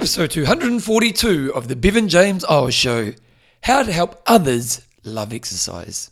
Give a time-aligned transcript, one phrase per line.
[0.00, 3.12] episode 242 of the Bevan James Eyles Show
[3.64, 6.10] How to Help Others Love Exercise.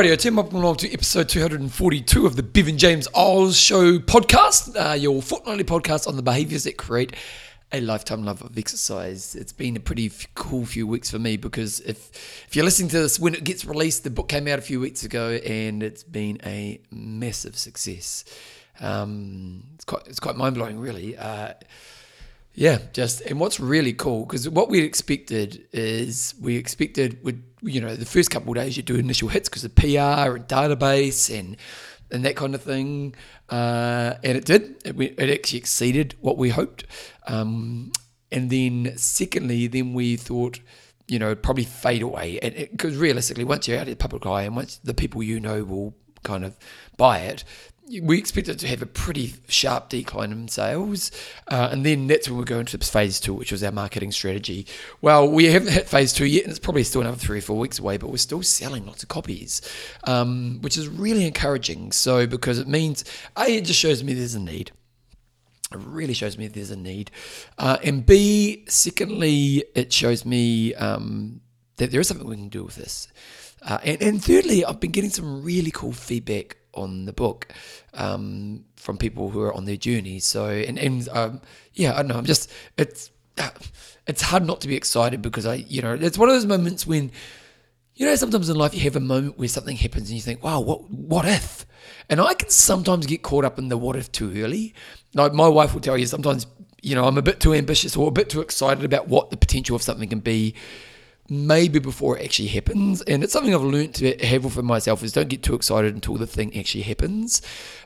[0.00, 4.94] Radio, Tim, welcome along to episode 242 of the Bevan James Eyles Show podcast, uh,
[4.94, 7.14] your fortnightly podcast on the behaviours that create
[7.70, 9.34] a lifetime love of exercise.
[9.34, 12.88] It's been a pretty f- cool few weeks for me because if if you're listening
[12.88, 15.82] to this when it gets released, the book came out a few weeks ago and
[15.82, 18.24] it's been a massive success.
[18.80, 21.14] Um, it's quite it's quite mind blowing, really.
[21.18, 21.52] Uh,
[22.54, 27.80] yeah, just and what's really cool because what we expected is we expected would you
[27.80, 31.36] know the first couple of days you do initial hits because of PR and database
[31.36, 31.56] and
[32.12, 33.14] and that kind of thing,
[33.50, 34.76] uh, and it did.
[34.84, 36.84] It, it actually exceeded what we hoped.
[37.28, 37.92] Um,
[38.32, 40.60] and then secondly, then we thought
[41.06, 44.24] you know it'd probably fade away And because realistically once you're out in the public
[44.26, 46.56] eye and once the people you know will kind of
[46.96, 47.44] buy it
[47.98, 51.10] we expected to have a pretty sharp decline in sales,
[51.48, 54.66] uh, and then that's when we go into phase two, which was our marketing strategy.
[55.00, 57.58] Well, we haven't hit phase two yet, and it's probably still another three or four
[57.58, 59.60] weeks away, but we're still selling lots of copies,
[60.04, 61.90] um, which is really encouraging.
[61.90, 63.04] So, because it means,
[63.36, 64.70] A, it just shows me there's a need.
[65.72, 67.10] It really shows me there's a need.
[67.58, 71.40] Uh, and B, secondly, it shows me um,
[71.76, 73.08] that there is something we can do with this.
[73.62, 77.48] Uh, and, and thirdly, I've been getting some really cool feedback on the book
[77.94, 80.18] um, from people who are on their journey.
[80.20, 81.40] So, and, and um,
[81.74, 82.18] yeah, I don't know.
[82.18, 83.10] I'm just it's
[84.06, 86.86] it's hard not to be excited because I, you know, it's one of those moments
[86.86, 87.12] when,
[87.94, 90.42] you know, sometimes in life you have a moment where something happens and you think,
[90.42, 91.66] wow, what what if?
[92.08, 94.74] And I can sometimes get caught up in the what if too early.
[95.14, 96.46] Like my wife will tell you sometimes,
[96.82, 99.36] you know, I'm a bit too ambitious or a bit too excited about what the
[99.36, 100.54] potential of something can be
[101.30, 103.02] maybe before it actually happens.
[103.02, 106.16] And it's something I've learned to have for myself is don't get too excited until
[106.16, 107.40] the thing actually happens.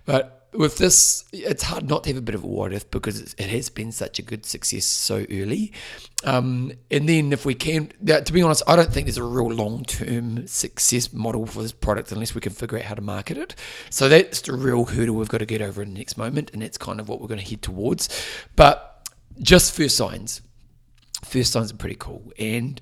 [0.06, 3.34] But with this, it's hard not to have a bit of a what if because
[3.34, 5.72] it has been such a good success so early.
[6.22, 9.50] Um, and then if we can, to be honest, I don't think there's a real
[9.50, 13.37] long term success model for this product unless we can figure out how to market
[13.37, 13.55] it.
[13.91, 16.50] So that's the real hurdle we've got to get over in the next moment.
[16.53, 18.09] And that's kind of what we're going to head towards.
[18.56, 19.09] But
[19.41, 20.41] just first signs.
[21.25, 22.32] First signs are pretty cool.
[22.38, 22.81] And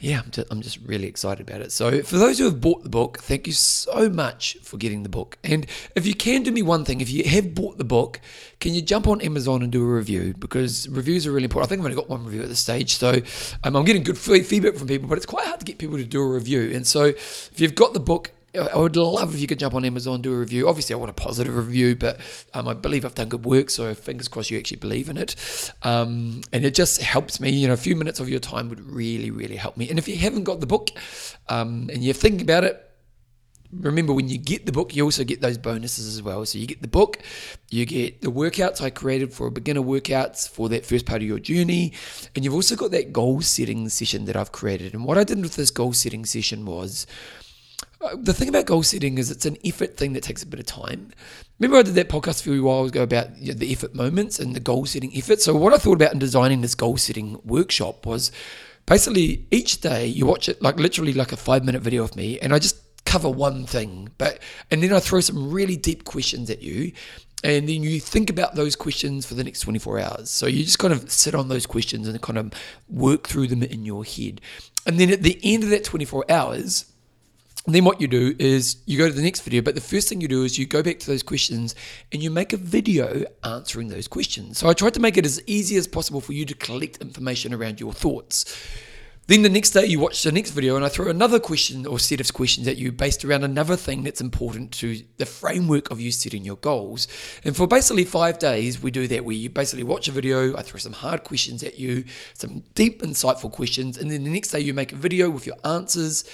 [0.00, 1.72] yeah, I'm just, I'm just really excited about it.
[1.72, 5.08] So, for those who have bought the book, thank you so much for getting the
[5.08, 5.38] book.
[5.42, 8.20] And if you can do me one thing, if you have bought the book,
[8.60, 10.34] can you jump on Amazon and do a review?
[10.38, 11.68] Because reviews are really important.
[11.68, 12.96] I think I've only got one review at this stage.
[12.96, 13.22] So,
[13.62, 16.04] um, I'm getting good feedback from people, but it's quite hard to get people to
[16.04, 16.72] do a review.
[16.74, 19.84] And so, if you've got the book, I would love if you could jump on
[19.84, 20.68] Amazon, do a review.
[20.68, 22.20] Obviously, I want a positive review, but
[22.54, 25.34] um, I believe I've done good work, so fingers crossed you actually believe in it.
[25.82, 27.50] Um, and it just helps me.
[27.50, 29.90] You know, a few minutes of your time would really, really help me.
[29.90, 30.90] And if you haven't got the book
[31.48, 32.80] um, and you're thinking about it,
[33.72, 36.44] remember when you get the book, you also get those bonuses as well.
[36.46, 37.18] So you get the book,
[37.70, 41.40] you get the workouts I created for beginner workouts for that first part of your
[41.40, 41.92] journey,
[42.36, 44.94] and you've also got that goal setting session that I've created.
[44.94, 47.06] And what I did with this goal setting session was
[48.14, 50.66] the thing about goal setting is it's an effort thing that takes a bit of
[50.66, 51.10] time.
[51.58, 54.38] Remember, I did that podcast a few while ago about you know, the effort moments
[54.38, 55.40] and the goal setting effort.
[55.40, 58.32] So, what I thought about in designing this goal setting workshop was
[58.86, 62.38] basically each day you watch it like literally like a five minute video of me,
[62.40, 66.50] and I just cover one thing, but and then I throw some really deep questions
[66.50, 66.92] at you.
[67.42, 70.30] And then you think about those questions for the next 24 hours.
[70.30, 72.52] So you just kind of sit on those questions and kind of
[72.88, 74.40] work through them in your head.
[74.86, 76.86] And then at the end of that 24 hours,
[77.66, 80.08] and then what you do is you go to the next video, but the first
[80.08, 81.74] thing you do is you go back to those questions
[82.12, 84.58] and you make a video answering those questions.
[84.58, 87.54] So I tried to make it as easy as possible for you to collect information
[87.54, 88.44] around your thoughts.
[89.26, 91.98] Then the next day you watch the next video and I throw another question or
[91.98, 95.98] set of questions at you based around another thing that's important to the framework of
[95.98, 97.08] you setting your goals.
[97.42, 100.60] And for basically five days, we do that where you basically watch a video, I
[100.60, 102.04] throw some hard questions at you,
[102.34, 105.56] some deep, insightful questions, and then the next day you make a video with your
[105.64, 106.24] answers.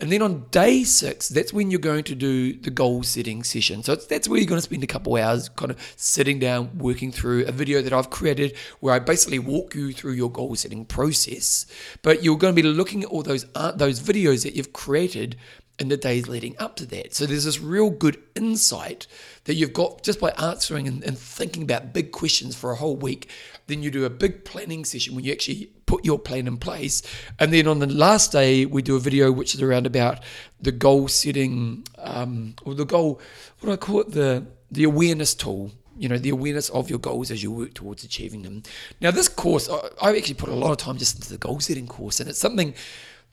[0.00, 3.82] And then on day six, that's when you're going to do the goal setting session.
[3.82, 7.12] So that's where you're going to spend a couple hours kind of sitting down, working
[7.12, 10.86] through a video that I've created where I basically walk you through your goal setting
[10.86, 11.66] process.
[12.00, 15.36] But you'll going to be looking at all those uh, those videos that you've created
[15.78, 17.14] in the days leading up to that.
[17.14, 19.06] So there's this real good insight
[19.44, 22.96] that you've got just by answering and, and, thinking about big questions for a whole
[22.96, 23.30] week.
[23.68, 27.02] Then you do a big planning session when you actually put your plan in place.
[27.38, 30.20] And then on the last day, we do a video which is around about
[30.60, 33.20] the goal setting um, or the goal,
[33.60, 34.10] what do I call it?
[34.10, 38.04] The the awareness tool you know, the awareness of your goals as you work towards
[38.04, 38.62] achieving them.
[39.00, 41.60] Now, this course, I, I actually put a lot of time just into the goal
[41.60, 42.74] setting course, and it's something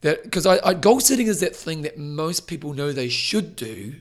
[0.02, 3.56] that because I, I goal setting is that thing that most people know they should
[3.56, 3.96] do,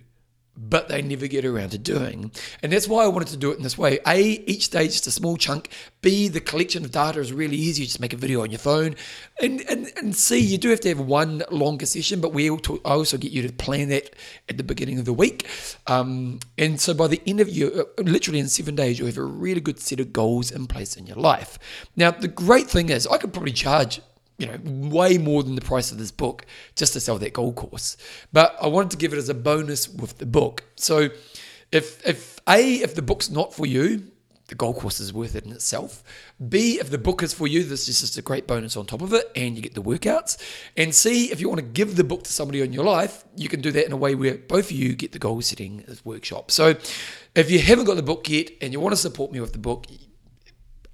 [0.57, 2.31] but they never get around to doing.
[2.63, 3.99] And that's why I wanted to do it in this way.
[4.07, 5.69] A, each stage is a small chunk.
[6.01, 7.83] B, the collection of data is really easy.
[7.83, 8.95] You just make a video on your phone.
[9.41, 12.57] And and, and C, you do have to have one longer session, but we I
[12.85, 14.15] also get you to plan that
[14.49, 15.49] at the beginning of the week.
[15.87, 19.19] Um, and so by the end of you, uh, literally in seven days, you'll have
[19.19, 21.59] a really good set of goals in place in your life.
[21.97, 24.01] Now, the great thing is, I could probably charge
[24.39, 26.45] you know, way more than the price of this book
[26.75, 27.97] just to sell that gold course.
[28.33, 30.65] But I wanted to give it as a bonus with the book.
[30.77, 31.11] So
[31.71, 34.11] if if A, if the book's not for you,
[34.49, 36.03] the gold course is worth it in itself.
[36.49, 39.01] B, if the book is for you, this is just a great bonus on top
[39.01, 40.37] of it, and you get the workouts.
[40.77, 43.49] And C, if you want to give the book to somebody in your life, you
[43.49, 46.51] can do that in a way where both of you get the goal setting workshop.
[46.51, 46.75] So
[47.35, 49.59] if you haven't got the book yet and you want to support me with the
[49.59, 49.87] book,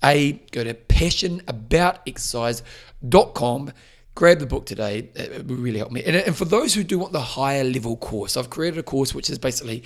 [0.05, 3.73] a, go to passionaboutexercise.com.
[4.17, 5.09] Grab the book today.
[5.15, 6.03] It will really help me.
[6.05, 9.15] And, and for those who do want the higher level course, I've created a course
[9.15, 9.83] which is basically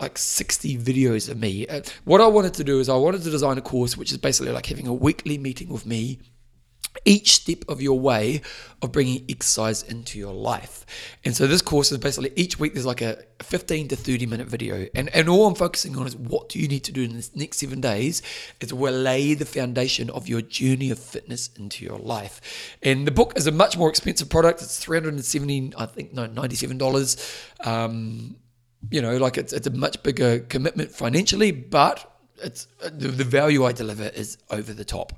[0.00, 1.68] like 60 videos of me.
[1.68, 4.18] Uh, what I wanted to do is I wanted to design a course which is
[4.18, 6.18] basically like having a weekly meeting with me
[7.04, 8.42] each step of your way
[8.82, 10.84] of bringing exercise into your life.
[11.24, 14.46] And so this course is basically each week there's like a 15 to 30 minute
[14.46, 14.86] video.
[14.94, 17.28] And, and all I'm focusing on is what do you need to do in the
[17.34, 18.22] next seven days
[18.60, 22.76] is will lay the foundation of your journey of fitness into your life.
[22.82, 24.62] And the book is a much more expensive product.
[24.62, 27.66] It's 370, I think, no, $97.
[27.66, 28.36] Um,
[28.90, 33.64] you know, like it's, it's a much bigger commitment financially, but it's the, the, value
[33.64, 35.12] I deliver is over the top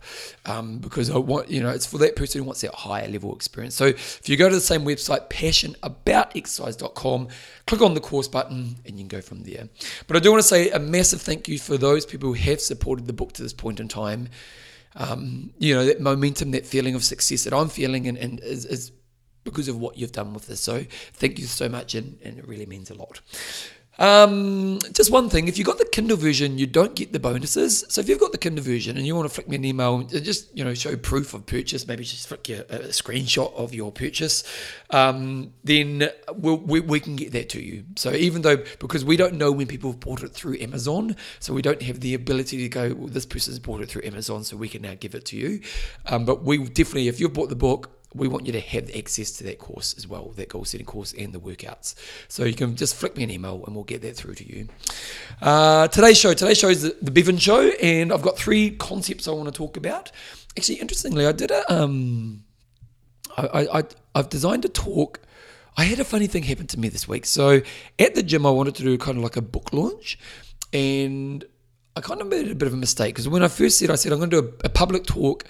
[0.46, 3.34] um, because I want you know it's for that person who wants that higher level
[3.34, 3.74] experience.
[3.74, 7.28] So if you go to the same website, passionaboutexercise.com,
[7.66, 9.68] click on the course button and you can go from there.
[10.06, 12.60] But I do want to say a massive thank you for those people who have
[12.60, 14.28] supported the book to this point in time.
[14.94, 18.64] Um, you know that momentum, that feeling of success that I'm feeling, and, and is,
[18.64, 18.92] is
[19.44, 20.60] because of what you've done with this.
[20.60, 20.84] So
[21.14, 23.20] thank you so much, and, and it really means a lot.
[23.98, 27.84] Um, just one thing, if you've got the Kindle version, you don't get the bonuses.
[27.88, 30.02] So if you've got the Kindle version and you want to flick me an email,
[30.02, 33.74] just you know show proof of purchase, maybe just flick you a, a screenshot of
[33.74, 34.44] your purchase,
[34.90, 37.84] um, then we'll, we, we can get that to you.
[37.96, 41.52] So even though because we don't know when people have bought it through Amazon, so
[41.52, 44.56] we don't have the ability to go, well, this person's bought it through Amazon, so
[44.56, 45.60] we can now give it to you.
[46.06, 49.32] Um, but we definitely, if you've bought the book, we want you to have access
[49.32, 51.94] to that course as well, that goal setting course and the workouts.
[52.28, 54.68] So you can just flick me an email and we'll get that through to you.
[55.42, 59.28] Uh, today's show, today's show is the, the Bevan Show, and I've got three concepts
[59.28, 60.10] I want to talk about.
[60.56, 62.44] Actually, interestingly, I did a, um,
[63.36, 63.82] I, I,
[64.14, 65.20] I've designed a talk.
[65.76, 67.26] I had a funny thing happen to me this week.
[67.26, 67.60] So
[67.98, 70.18] at the gym, I wanted to do kind of like a book launch,
[70.72, 71.44] and
[71.94, 73.96] I kind of made a bit of a mistake because when I first said, I
[73.96, 75.44] said I'm going to do a, a public talk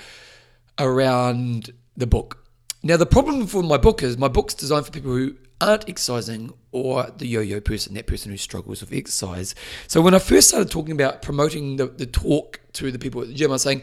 [0.79, 2.48] around the book
[2.83, 6.53] now, the problem for my book is my book's designed for people who aren't exercising
[6.71, 9.57] or the yo yo person, that person who struggles with exercise.
[9.89, 13.29] So, when I first started talking about promoting the, the talk to the people at
[13.29, 13.83] the gym, I was saying,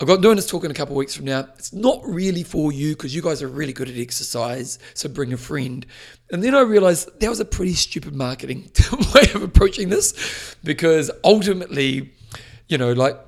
[0.00, 1.46] I've got doing this talk in a couple of weeks from now.
[1.56, 4.78] It's not really for you because you guys are really good at exercise.
[4.92, 5.86] So bring a friend.
[6.30, 8.70] And then I realized that was a pretty stupid marketing
[9.14, 12.12] way of approaching this because ultimately,
[12.68, 13.18] you know, like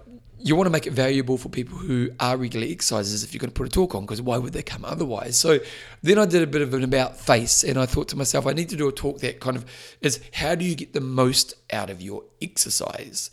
[0.41, 3.51] you want to make it valuable for people who are regular exercisers if you're going
[3.51, 5.37] to put a talk on because why would they come otherwise?
[5.37, 5.59] So
[6.03, 8.53] then i did a bit of an about face and i thought to myself i
[8.53, 9.65] need to do a talk that kind of
[10.01, 13.31] is how do you get the most out of your exercise?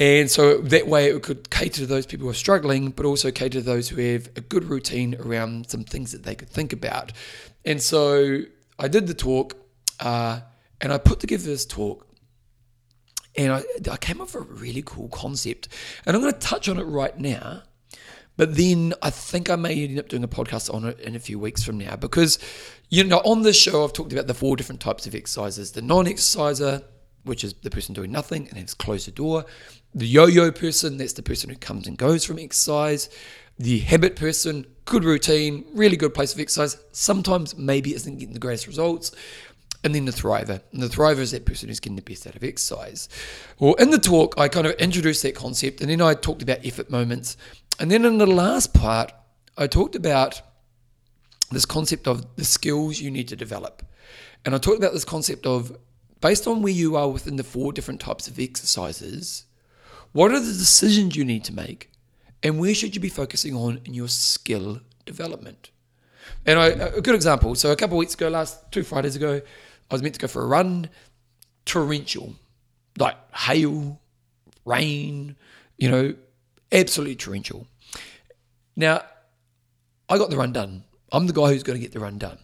[0.00, 3.30] And so that way it could cater to those people who are struggling but also
[3.30, 6.72] cater to those who have a good routine around some things that they could think
[6.72, 7.12] about.
[7.64, 8.42] And so
[8.78, 9.56] i did the talk
[10.00, 10.40] uh,
[10.80, 12.07] and i put together this talk
[13.38, 15.68] and I, I came up with a really cool concept.
[16.04, 17.62] And I'm going to touch on it right now.
[18.36, 21.20] But then I think I may end up doing a podcast on it in a
[21.20, 22.38] few weeks from now because,
[22.88, 25.82] you know, on this show, I've talked about the four different types of exercises the
[25.82, 26.82] non exerciser,
[27.24, 29.44] which is the person doing nothing and has closed the door,
[29.94, 33.08] the yo yo person, that's the person who comes and goes from exercise,
[33.58, 38.40] the habit person, good routine, really good place of exercise, sometimes maybe isn't getting the
[38.40, 39.10] greatest results,
[39.84, 40.60] and then the thriver.
[40.72, 43.08] And the thriver is that person who's getting the best out of exercise.
[43.58, 46.64] Well, in the talk, I kind of introduced that concept, and then I talked about
[46.64, 47.36] effort moments.
[47.78, 49.12] And then in the last part,
[49.56, 50.40] I talked about
[51.50, 53.82] this concept of the skills you need to develop.
[54.44, 55.76] And I talked about this concept of
[56.20, 59.44] based on where you are within the four different types of exercises,
[60.12, 61.90] what are the decisions you need to make?
[62.42, 65.70] And where should you be focusing on in your skill development?
[66.46, 67.54] And I, a good example.
[67.54, 69.40] So a couple of weeks ago, last two Fridays ago,
[69.90, 70.90] I was meant to go for a run,
[71.64, 72.34] torrential,
[72.98, 74.00] like hail,
[74.64, 75.36] rain,
[75.76, 76.14] you know,
[76.72, 77.66] absolutely torrential.
[78.76, 79.02] Now,
[80.08, 80.84] I got the run done.
[81.12, 82.38] I'm the guy who's going to get the run done.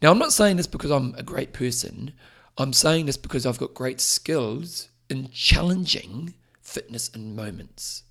[0.00, 2.12] Now, I'm not saying this because I'm a great person.
[2.58, 8.04] I'm saying this because I've got great skills in challenging fitness and moments.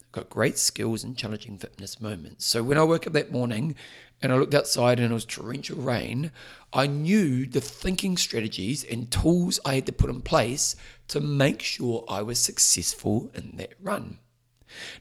[0.00, 2.46] I've got great skills in challenging fitness moments.
[2.46, 3.74] So when I woke up that morning
[4.22, 6.30] and I looked outside and it was torrential rain,
[6.72, 10.76] I knew the thinking strategies and tools I had to put in place
[11.08, 14.18] to make sure I was successful in that run.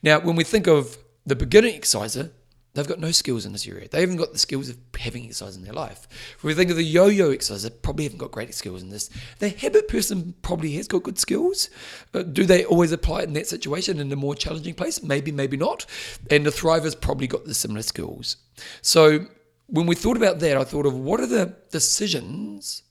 [0.03, 2.31] Now, when we think of the beginner exerciser,
[2.73, 3.89] They've got no skills in this area.
[3.89, 6.07] They haven't got the skills of having exercise in their life.
[6.39, 9.09] When we think of the yo-yo exercise, they probably haven't got great skills in this.
[9.39, 11.69] The habit person probably has got good skills.
[12.13, 15.03] Uh, do they always apply it in that situation in a more challenging place?
[15.03, 15.85] Maybe, maybe not.
[16.29, 18.37] And the thriver's probably got the similar skills.
[18.81, 19.25] So
[19.67, 22.83] when we thought about that, I thought of what are the decisions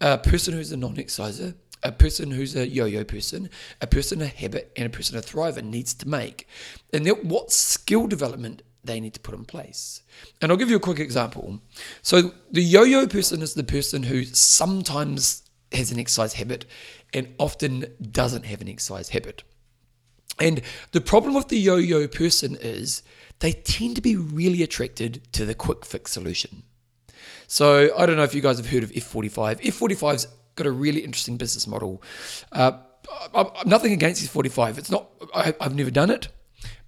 [0.00, 3.50] a person who's a non-exerciser a person who's a yo-yo person,
[3.82, 6.48] a person a habit, and a person a thriver needs to make.
[6.94, 10.02] And then what skill development they need to put in place.
[10.40, 11.60] And I'll give you a quick example.
[12.02, 16.66] So the yo-yo person is the person who sometimes has an exercise habit
[17.12, 19.42] and often doesn't have an exercise habit.
[20.38, 20.62] And
[20.92, 23.02] the problem with the yo-yo person is
[23.40, 26.64] they tend to be really attracted to the quick fix solution.
[27.46, 29.60] So I don't know if you guys have heard of F45.
[29.60, 30.26] F45's
[30.56, 32.02] got a really interesting business model.
[32.52, 32.72] Uh,
[33.34, 34.78] I'm nothing against F45.
[34.78, 35.08] It's not.
[35.34, 36.28] I, I've never done it.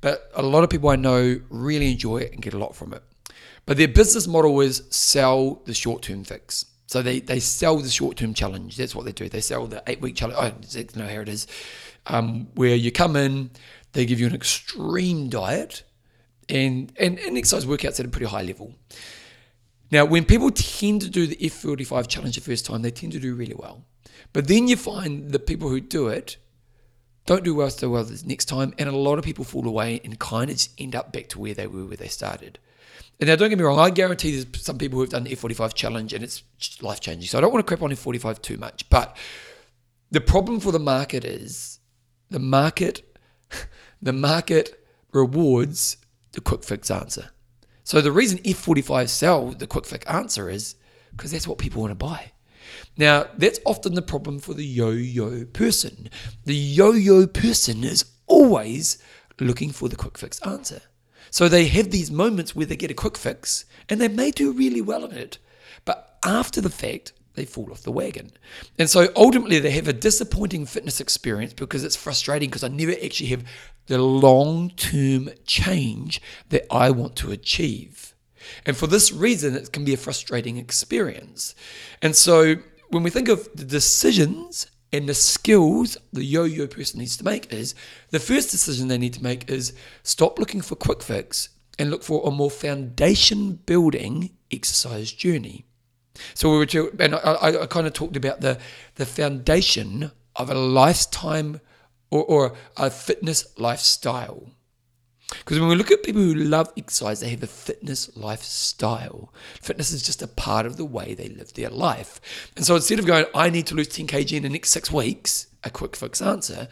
[0.00, 2.92] But a lot of people I know really enjoy it and get a lot from
[2.92, 3.02] it.
[3.64, 6.66] But their business model is sell the short term fix.
[6.86, 8.76] So they, they sell the short term challenge.
[8.76, 9.28] That's what they do.
[9.28, 10.38] They sell the eight week challenge.
[10.38, 11.46] Oh, know how it is.
[12.06, 13.50] Um, where you come in,
[13.92, 15.82] they give you an extreme diet
[16.48, 18.74] and, and, and exercise workouts at a pretty high level.
[19.90, 23.20] Now, when people tend to do the F45 challenge the first time, they tend to
[23.20, 23.84] do really well.
[24.32, 26.36] But then you find the people who do it
[27.26, 30.00] don't do well so well this next time, and a lot of people fall away
[30.04, 32.58] and kind of just end up back to where they were where they started.
[33.18, 35.34] And now, don't get me wrong, I guarantee there's some people who have done the
[35.34, 36.42] F45 challenge and it's
[36.82, 37.28] life changing.
[37.28, 38.88] So I don't want to crap on F45 too much.
[38.90, 39.16] But
[40.10, 41.80] the problem for the market is
[42.30, 43.02] the market,
[44.02, 45.96] the market rewards
[46.32, 47.30] the quick fix answer.
[47.84, 50.74] So the reason F45 sell the quick fix answer is
[51.12, 52.32] because that's what people want to buy.
[52.96, 56.08] Now, that's often the problem for the yo yo person.
[56.44, 58.98] The yo yo person is always
[59.38, 60.80] looking for the quick fix answer.
[61.30, 64.52] So they have these moments where they get a quick fix and they may do
[64.52, 65.38] really well in it.
[65.84, 68.32] But after the fact, they fall off the wagon.
[68.78, 72.92] And so ultimately, they have a disappointing fitness experience because it's frustrating because I never
[72.92, 73.44] actually have
[73.86, 78.14] the long term change that I want to achieve.
[78.64, 81.54] And for this reason, it can be a frustrating experience.
[82.00, 82.56] And so
[82.88, 87.52] when we think of the decisions and the skills the yo-yo person needs to make
[87.52, 87.74] is
[88.10, 92.02] the first decision they need to make is stop looking for quick fix and look
[92.02, 95.64] for a more foundation building exercise journey.
[96.34, 98.58] So we were, and I, I kind of talked about the
[98.94, 101.60] the foundation of a lifetime
[102.10, 104.50] or, or a fitness lifestyle.
[105.28, 109.32] Because when we look at people who love exercise, they have a fitness lifestyle.
[109.60, 112.20] Fitness is just a part of the way they live their life.
[112.56, 114.90] And so instead of going, I need to lose 10 kg in the next six
[114.90, 116.68] weeks, a quick fix answer,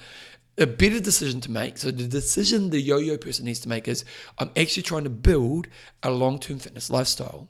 [0.56, 1.78] a better decision to make.
[1.78, 4.04] So the decision the yo-yo person needs to make is,
[4.38, 5.66] I'm actually trying to build
[6.02, 7.48] a long-term fitness lifestyle.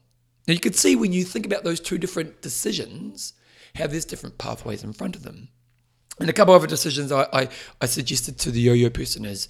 [0.48, 3.34] Now you can see when you think about those two different decisions,
[3.74, 5.48] how there's different pathways in front of them.
[6.18, 7.48] And a couple of other decisions I, I,
[7.80, 9.48] I suggested to the yo-yo person is,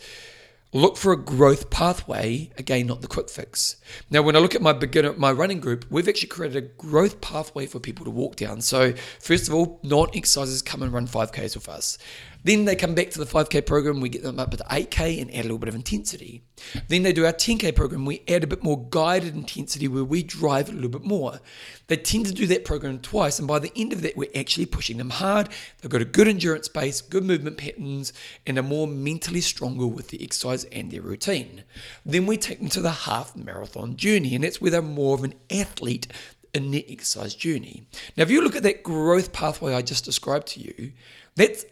[0.75, 3.77] look for a growth pathway again not the quick fix.
[4.11, 7.21] Now when i look at my beginner my running group we've actually created a growth
[7.21, 8.61] pathway for people to walk down.
[8.61, 11.97] So first of all non-exercisers come and run 5ks with us
[12.45, 15.31] then they come back to the 5K program, we get them up to 8K and
[15.31, 16.45] add a little bit of intensity.
[16.89, 20.23] Then they do our 10K program, we add a bit more guided intensity where we
[20.23, 21.41] drive a little bit more.
[21.89, 24.67] They tend to do that program twice, and by the end of that, we're actually
[24.67, 25.49] pushing them hard.
[25.81, 28.13] They've got a good endurance base, good movement patterns,
[28.47, 31.65] and are more mentally stronger with the exercise and their routine.
[32.05, 35.25] Then we take them to the half marathon journey, and that's where they're more of
[35.25, 36.07] an athlete
[36.55, 37.87] in their exercise journey.
[38.17, 40.93] Now, if you look at that growth pathway I just described to you,
[41.35, 41.65] that's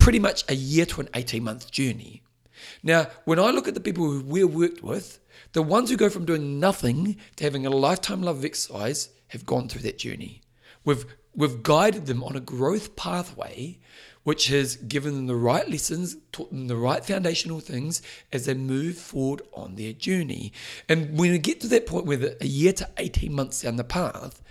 [0.00, 2.22] pretty much a year to an 18 month journey.
[2.82, 5.20] Now, when I look at the people who we've worked with,
[5.52, 9.46] the ones who go from doing nothing to having a lifetime love of exercise have
[9.46, 10.42] gone through that journey.
[10.84, 11.04] We've,
[11.34, 13.78] we've guided them on a growth pathway
[14.22, 18.02] which has given them the right lessons, taught them the right foundational things
[18.32, 20.52] as they move forward on their journey.
[20.88, 23.84] And when we get to that point where a year to 18 months down the
[23.84, 24.42] path,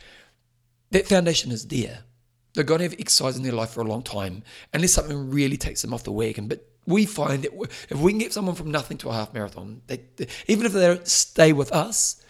[0.92, 2.00] that foundation is there.
[2.54, 5.58] They're going to have exercise in their life for a long time, unless something really
[5.58, 6.48] takes them off the wagon.
[6.48, 7.52] But we find that
[7.90, 10.74] if we can get someone from nothing to a half marathon, they, they, even if
[10.74, 12.22] they don't stay with us,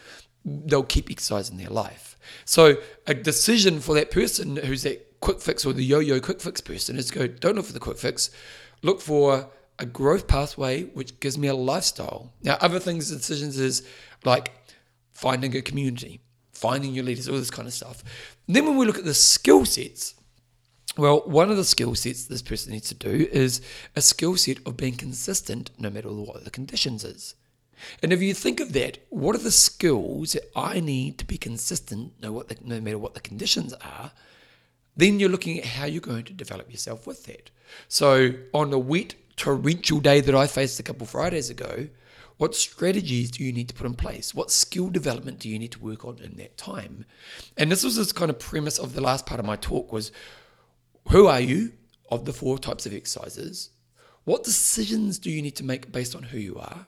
[0.44, 2.18] they'll keep exercising their life.
[2.44, 6.60] So a decision for that person who's that quick fix or the yo-yo quick fix
[6.60, 8.30] person is go, don't look for the quick fix,
[8.82, 9.48] look for
[9.78, 12.32] a growth pathway which gives me a lifestyle.
[12.42, 13.86] Now, other things, decisions is
[14.24, 14.52] like
[15.12, 16.20] finding a community,
[16.52, 18.02] finding your leaders, all this kind of stuff.
[18.54, 20.14] Then when we look at the skill sets,
[20.96, 23.60] well, one of the skill sets this person needs to do is
[23.94, 27.36] a skill set of being consistent no matter what the conditions is.
[28.02, 31.38] And if you think of that, what are the skills that I need to be
[31.38, 34.10] consistent no, what the, no matter what the conditions are?
[34.96, 37.50] Then you're looking at how you're going to develop yourself with that.
[37.86, 41.86] So on a wet torrential day that I faced a couple Fridays ago,
[42.40, 44.34] what strategies do you need to put in place?
[44.34, 47.04] What skill development do you need to work on in that time?
[47.58, 50.10] And this was this kind of premise of the last part of my talk was
[51.10, 51.72] who are you
[52.10, 53.68] of the four types of exercises?
[54.24, 56.86] What decisions do you need to make based on who you are?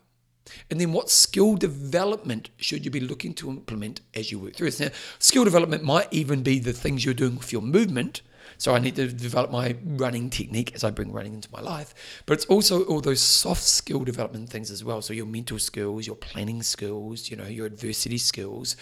[0.70, 4.70] And then what skill development should you be looking to implement as you work through
[4.70, 4.80] this?
[4.80, 8.22] Now, skill development might even be the things you're doing with your movement
[8.62, 12.22] so I need to develop my running technique as I bring running into my life.
[12.26, 15.02] But it's also all those soft skill development things as well.
[15.02, 18.76] So your mental skills, your planning skills, you know, your adversity skills,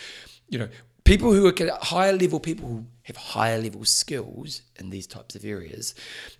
[0.50, 0.68] you know,
[1.04, 5.34] people who are at higher level, people who have higher level skills in these types
[5.34, 5.94] of areas.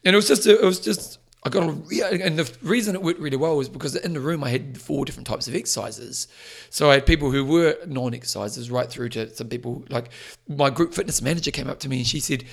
[0.04, 3.20] And it was just, it was just, I got a, and the reason it worked
[3.20, 6.28] really well was because in the room I had four different types of exercises.
[6.68, 10.10] So I had people who were non-exercises right through to some people like
[10.46, 12.44] my group fitness manager came up to me and she said,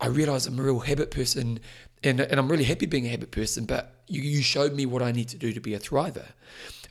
[0.00, 1.60] I realize I'm a real habit person
[2.02, 5.02] and, and I'm really happy being a habit person, but you, you showed me what
[5.02, 6.26] I need to do to be a thriver.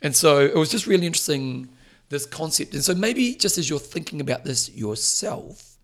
[0.02, 1.68] And so it was just really interesting,
[2.08, 2.74] this concept.
[2.74, 5.76] And so maybe just as you're thinking about this yourself,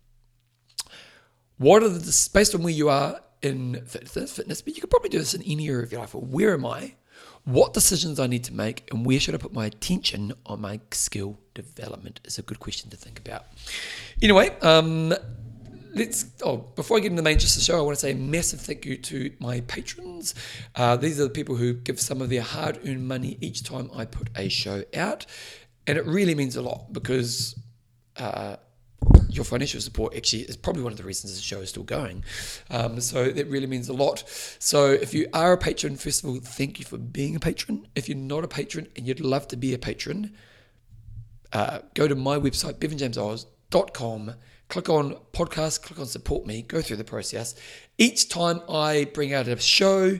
[1.57, 5.09] what are the, based on where you are in fitness, fitness, but you could probably
[5.09, 6.13] do this in any area of your life.
[6.13, 6.95] Where am I?
[7.43, 10.79] What decisions I need to make, and where should I put my attention on my
[10.91, 13.45] skill development is a good question to think about.
[14.21, 15.13] Anyway, um,
[15.93, 18.11] let's oh before I get into the main just the show, I want to say
[18.11, 20.35] a massive thank you to my patrons.
[20.75, 24.05] Uh, these are the people who give some of their hard-earned money each time I
[24.05, 25.25] put a show out,
[25.87, 27.59] and it really means a lot because.
[28.17, 28.57] Uh,
[29.29, 32.23] your financial support actually is probably one of the reasons the show is still going.
[32.69, 34.23] Um, so that really means a lot.
[34.59, 37.87] So if you are a patron, first of all, thank you for being a patron.
[37.95, 40.35] If you're not a patron and you'd love to be a patron,
[41.53, 44.35] uh, go to my website, bevanjameseyles.com
[44.71, 47.55] click on podcast, click on support me, go through the process.
[47.97, 50.17] Each time I bring out a show,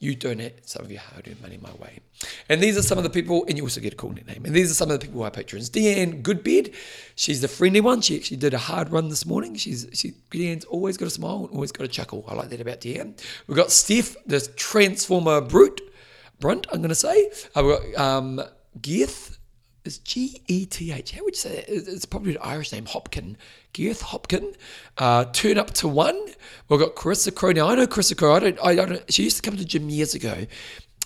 [0.00, 2.00] you donate some of your hard earned money my way.
[2.48, 4.46] And these are some of the people, and you also get a cool nickname.
[4.46, 5.68] And these are some of the people who are patrons.
[5.68, 6.70] Deanne Goodbed,
[7.14, 8.00] she's the friendly one.
[8.00, 9.54] She actually did a hard run this morning.
[9.54, 12.24] She's she Deanne's always got a smile and always got a chuckle.
[12.26, 13.22] I like that about Deanne.
[13.46, 15.82] We've got Steph, the Transformer Brute,
[16.40, 17.30] Brunt, I'm going to say.
[17.54, 18.40] I've got um,
[18.80, 19.36] Geeth,
[19.84, 21.12] is G E T H.
[21.12, 21.68] How would you say that?
[21.68, 23.36] It's probably an Irish name, Hopkin.
[23.72, 24.54] Gareth Hopkin.
[24.98, 26.18] Uh, turn up to one.
[26.68, 27.52] We've got Carissa Crow.
[27.52, 28.34] Now I know Carissa Crow.
[28.34, 28.58] I don't.
[28.64, 29.12] I don't.
[29.12, 30.46] She used to come to the gym years ago,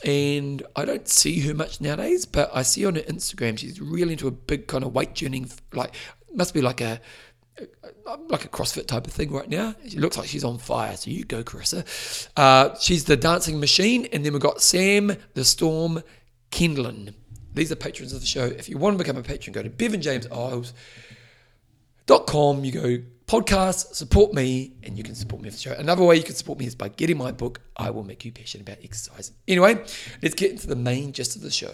[0.05, 2.27] and I don't see her much nowadays.
[2.27, 5.51] But I see on her Instagram she's really into a big kind of weight journeying.
[5.73, 5.95] Like
[6.33, 7.01] must be like a
[8.29, 9.75] like a CrossFit type of thing right now.
[9.89, 10.97] She looks like she's on fire.
[10.97, 11.87] So you go, Carissa.
[12.37, 16.03] Uh, she's the dancing machine, and then we've got Sam the Storm
[16.51, 17.15] Kendlin.
[17.55, 18.45] These are patrons of the show.
[18.45, 22.65] If you want to become a patron, go to bevanjameseyles.com.
[22.65, 25.73] You go podcast, support me, and you can support me for the show.
[25.73, 28.33] Another way you can support me is by getting my book, I Will Make You
[28.33, 29.33] Passionate About Exercise.
[29.49, 29.77] Anyway,
[30.23, 31.73] let's get into the main gist of the show.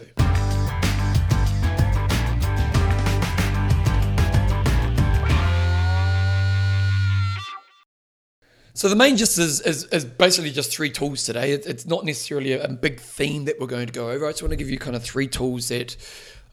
[8.75, 11.53] So the main gist is, is, is basically just three tools today.
[11.53, 14.27] It, it's not necessarily a, a, big theme that we're going to go over.
[14.27, 15.97] I just want to give you kind of three tools that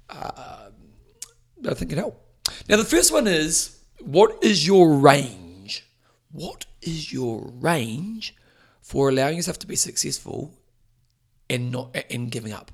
[0.10, 0.70] uh,
[1.68, 2.24] I think can help.
[2.68, 5.86] Now the first one is what is your range?
[6.32, 8.36] What is your range
[8.82, 10.58] for allowing yourself to be successful
[11.50, 12.72] and not and giving up?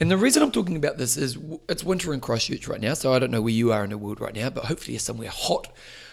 [0.00, 3.12] And the reason I'm talking about this is it's winter in Christchurch right now, so
[3.12, 5.30] I don't know where you are in the world right now, but hopefully you're somewhere
[5.30, 5.68] hot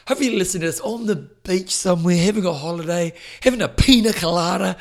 [0.08, 4.13] Hopefully you listen to this on the beach somewhere, having a holiday, having a pina
[4.13, 4.78] colada.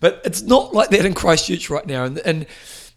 [0.00, 2.04] But it's not like that in Christchurch right now.
[2.04, 2.46] And, and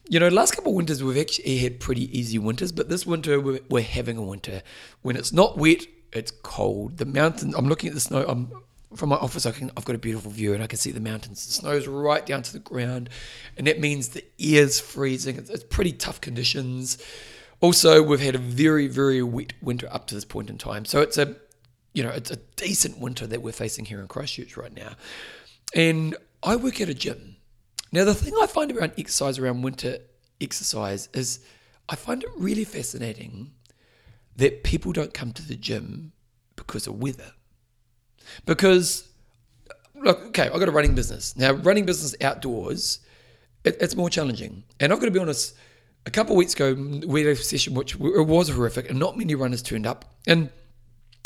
[0.08, 3.40] you know, last couple of winters we've actually had pretty easy winters, but this winter
[3.40, 4.64] we're, we're having a winter
[5.02, 6.98] when it's not wet, it's cold.
[6.98, 7.54] The mountains.
[7.56, 8.26] I'm looking at the snow.
[8.26, 8.52] I'm
[8.96, 9.46] from my office.
[9.46, 9.72] I can.
[9.76, 11.46] I've got a beautiful view, and I can see the mountains.
[11.46, 13.10] The snow's right down to the ground,
[13.58, 15.36] and that means the air's freezing.
[15.36, 16.98] It's, it's pretty tough conditions.
[17.62, 20.86] Also, we've had a very, very wet winter up to this point in time.
[20.86, 21.36] So it's a
[21.96, 24.92] you know, it's a decent winter that we're facing here in Christchurch right now.
[25.74, 27.38] And I work at a gym.
[27.92, 30.00] Now, the thing I find around exercise, around winter
[30.42, 31.40] exercise, is
[31.88, 33.54] I find it really fascinating
[34.36, 36.12] that people don't come to the gym
[36.58, 37.32] because of weather.
[38.46, 39.08] Because,
[39.96, 41.38] look, okay, I've got a running business.
[41.38, 43.00] Now, running business outdoors,
[43.64, 44.64] it, it's more challenging.
[44.82, 45.56] And I've got to be honest,
[46.06, 46.74] a couple of weeks ago,
[47.08, 50.14] we had a session which it was horrific, and not many runners turned up.
[50.28, 50.50] And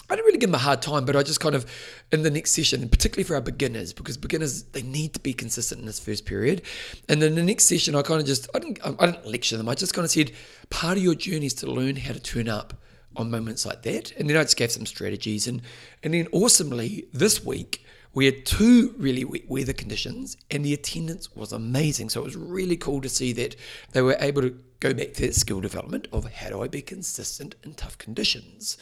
[0.10, 1.66] I didn't really give them a hard time, but I just kind of,
[2.12, 5.82] in the next session, particularly for our beginners, because beginners, they need to be consistent
[5.82, 6.64] in this first period.
[7.08, 9.70] And then the next session, I kind of just, I didn't, I didn't lecture them.
[9.70, 10.32] I just kind of said,
[10.70, 12.74] part of your journey is to learn how to turn up
[13.16, 14.12] on moments like that.
[14.18, 15.48] And then I just gave some strategies.
[15.48, 15.62] And,
[16.04, 21.36] and then awesomely, this week, we had two really wet weather conditions, and the attendance
[21.36, 22.10] was amazing.
[22.10, 23.56] So it was really cool to see that
[23.92, 26.82] they were able to go back to that skill development of how do I be
[26.82, 28.78] consistent in tough conditions.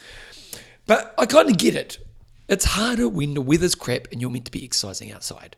[0.88, 1.98] But I kind of get it.
[2.48, 5.54] It's harder when the weather's crap and you're meant to be exercising outside.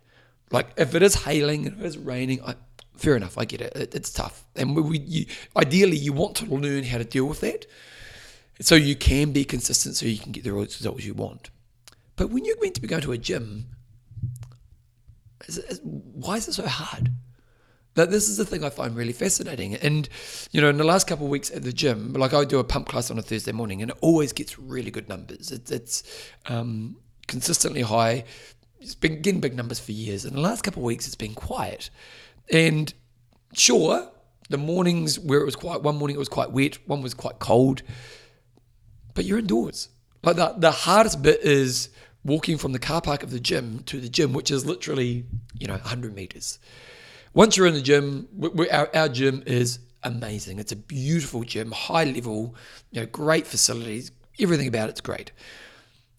[0.51, 2.57] Like if it is hailing and it is raining, I,
[2.97, 3.73] fair enough, I get it.
[3.77, 7.41] it it's tough, and we, you, ideally you want to learn how to deal with
[7.41, 7.65] that,
[8.61, 11.51] so you can be consistent, so you can get the results you want.
[12.17, 13.67] But when you're meant to be going to a gym,
[15.47, 17.13] is is, why is it so hard?
[17.95, 19.75] That this is the thing I find really fascinating.
[19.75, 20.09] And,
[20.53, 22.65] you know, in the last couple of weeks at the gym, like I do a
[22.65, 25.51] pump class on a Thursday morning and it always gets really good numbers.
[25.51, 28.25] It's, it's um, consistently high.
[28.81, 30.25] It's been getting big numbers for years.
[30.25, 31.91] And the last couple of weeks, it's been quiet.
[32.53, 32.95] And
[33.55, 34.09] sure,
[34.51, 37.39] the mornings where it was quite, one morning it was quite wet, one was quite
[37.39, 37.83] cold,
[39.15, 39.89] but you're indoors.
[40.23, 41.89] Like the, the hardest bit is
[42.25, 45.25] walking from the car park of the gym to the gym, which is literally,
[45.59, 46.59] you know, 100 meters.
[47.33, 48.29] Once you're in the gym,
[48.73, 50.59] our, our gym is amazing.
[50.59, 52.55] It's a beautiful gym, high level,
[52.91, 54.11] you know, great facilities.
[54.39, 55.33] Everything about it's great.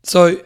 [0.03, 0.41] So,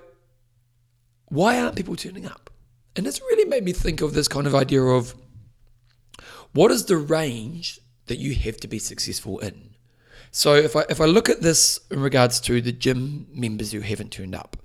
[1.27, 2.49] why aren't people turning up?
[2.95, 5.15] And this really made me think of this kind of idea of
[6.53, 9.71] what is the range that you have to be successful in?
[10.31, 13.81] So if I if I look at this in regards to the gym members who
[13.81, 14.57] haven't turned up,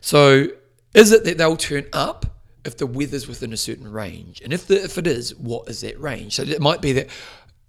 [0.00, 0.48] so
[0.94, 4.66] is it that they'll turn up if the weather's within a certain range, and if
[4.66, 6.34] the, if it is, what is that range?
[6.34, 7.08] So it might be that,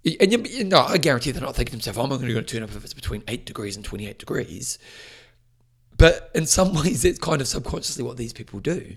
[0.04, 2.44] and you, you know, I guarantee they're not thinking to themselves, oh, "I'm only going
[2.44, 4.78] to turn up if it's between eight degrees and 28 degrees."
[5.96, 8.96] But in some ways, it's kind of subconsciously what these people do.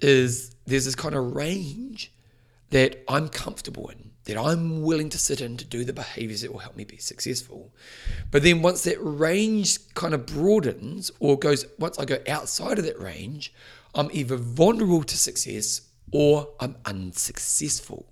[0.00, 2.12] Is there's this kind of range
[2.70, 6.52] that I'm comfortable in, that I'm willing to sit in to do the behaviors that
[6.52, 7.72] will help me be successful.
[8.30, 12.84] But then once that range kind of broadens or goes, once I go outside of
[12.84, 13.54] that range,
[13.94, 18.06] I'm either vulnerable to success or I'm unsuccessful.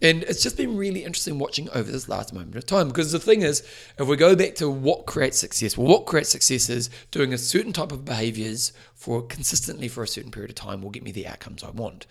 [0.00, 3.18] And it's just been really interesting watching over this last moment of time because the
[3.18, 3.62] thing is,
[3.98, 7.38] if we go back to what creates success, well, what creates success is doing a
[7.38, 11.12] certain type of behaviors for consistently for a certain period of time will get me
[11.12, 12.06] the outcomes I want.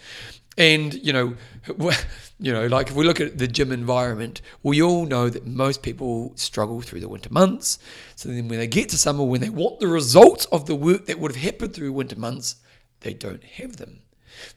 [0.58, 1.36] And you know,
[2.40, 5.82] you know, like if we look at the gym environment, we all know that most
[5.82, 7.80] people struggle through the winter months.
[8.16, 11.06] So then, when they get to summer, when they want the results of the work
[11.06, 12.56] that would have happened through winter months,
[13.02, 14.02] they don't have them.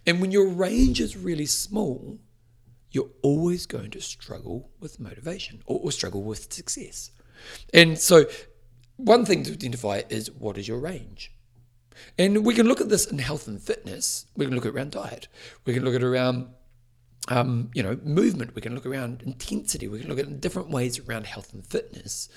[0.07, 2.19] And when your range is really small,
[2.91, 7.11] you're always going to struggle with motivation or, or, struggle with success.
[7.73, 8.27] And so,
[8.97, 11.33] one thing to identify is what is your range?
[12.17, 14.27] And we can look at this in health and fitness.
[14.37, 15.27] We can look at around diet.
[15.65, 16.49] We can look at around
[17.29, 18.55] um, you know, movement.
[18.55, 19.89] We can look around intensity.
[19.89, 22.29] We can look at different ways around health and fitness.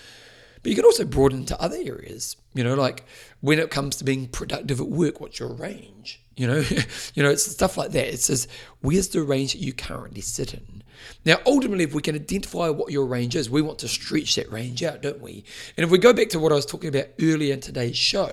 [0.67, 2.35] But you can also broaden to other areas.
[2.53, 3.05] You know, like
[3.39, 6.21] when it comes to being productive at work, what's your range?
[6.35, 6.57] You know,
[7.13, 8.13] you know, it's stuff like that.
[8.13, 8.49] It says,
[8.81, 10.83] where's the range that you currently sit in?
[11.23, 14.51] Now, ultimately, if we can identify what your range is, we want to stretch that
[14.51, 15.45] range out, don't we?
[15.77, 18.29] And if we go back to what I was talking about earlier in today's show,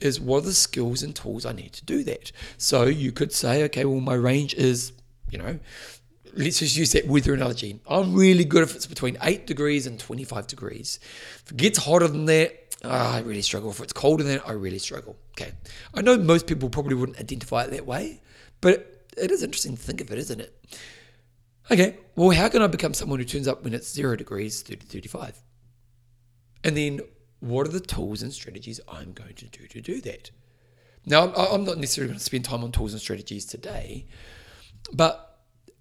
[0.00, 2.32] is what are the skills and tools I need to do that?
[2.58, 4.90] So you could say, okay, well, my range is,
[5.30, 5.60] you know,
[6.34, 7.80] let's just use that weather analogy.
[7.88, 10.98] I'm really good if it's between 8 degrees and 25 degrees.
[11.44, 13.70] If it gets hotter than that, oh, I really struggle.
[13.70, 15.16] If it's colder than that, I really struggle.
[15.32, 15.52] Okay.
[15.94, 18.20] I know most people probably wouldn't identify it that way,
[18.60, 20.54] but it is interesting to think of it, isn't it?
[21.70, 24.86] Okay, well, how can I become someone who turns up when it's 0 degrees, 30
[24.86, 25.40] 35?
[26.64, 27.00] And then
[27.38, 30.30] what are the tools and strategies I'm going to do to do that?
[31.06, 34.06] Now, I'm not necessarily going to spend time on tools and strategies today,
[34.92, 35.29] but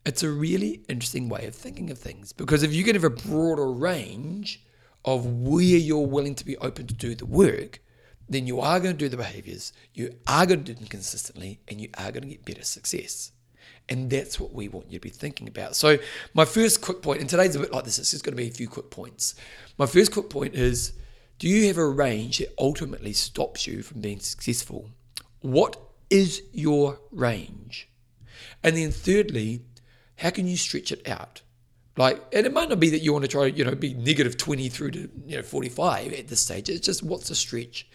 [0.05, 3.09] it's a really interesting way of thinking of things because if you can have a
[3.09, 4.63] broader range
[5.05, 7.79] of where you're willing to be open to do the work,
[8.27, 11.59] then you are going to do the behaviors, you are going to do them consistently,
[11.67, 13.31] and you are going to get better success.
[13.87, 15.75] And that's what we want you to be thinking about.
[15.75, 15.97] So,
[16.35, 18.47] my first quick point, and today's a bit like this, it's just going to be
[18.47, 19.33] a few quick points.
[19.79, 20.93] My first quick point is
[21.39, 24.89] do you have a range that ultimately stops you from being successful?
[25.41, 25.77] What
[26.09, 27.89] is your range?
[28.61, 29.61] And then, thirdly,
[30.19, 31.41] how can you stretch it out?
[31.97, 34.37] Like, and it might not be that you want to try, you know, be negative
[34.37, 36.69] 20 through to, you know, 45 at this stage.
[36.69, 37.87] It's just what's a stretch?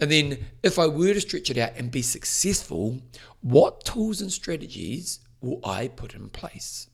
[0.00, 3.00] And then if I were to stretch it out and be successful,
[3.40, 6.88] what tools and strategies will I put in place?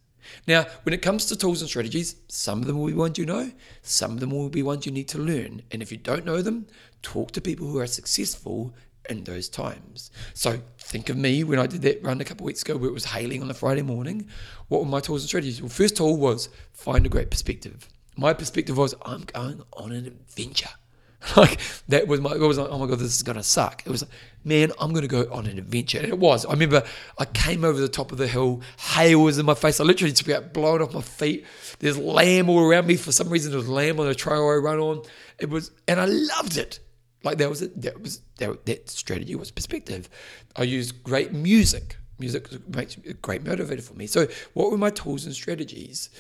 [0.47, 3.25] Now, when it comes to tools and strategies, some of them will be ones you
[3.25, 3.51] know,
[3.83, 5.63] some of them will be ones you need to learn.
[5.71, 6.67] And if you don't know them,
[7.03, 8.75] talk to people who are successful
[9.09, 10.11] in those times.
[10.35, 12.89] So think of me when I did that run a couple of weeks ago where
[12.89, 14.29] it was hailing on a Friday morning.
[14.69, 15.61] What were my tools and strategies?
[15.61, 17.89] Well, first tool was find a great perspective.
[18.17, 20.71] My perspective was I'm going on an adventure.
[21.37, 22.33] Like that was my.
[22.33, 23.83] It was like, oh my god, this is gonna suck.
[23.85, 24.11] It was like,
[24.45, 26.47] man, I'm gonna go on an adventure, and it was.
[26.47, 26.85] I remember
[27.19, 29.81] I came over the top of the hill, hail was in my face.
[29.81, 31.45] I literally just got blown off my feet.
[31.81, 32.97] There's lamb all around me.
[32.97, 35.03] For some reason, there was lamb on the trail I run on.
[35.39, 36.79] It was, and I loved it.
[37.25, 37.81] Like that was it.
[37.83, 40.09] That was that, that strategy was perspective.
[40.57, 41.97] I used great music.
[42.19, 44.07] Music makes a great motivator for me.
[44.07, 46.11] So, what were my tools and strategies?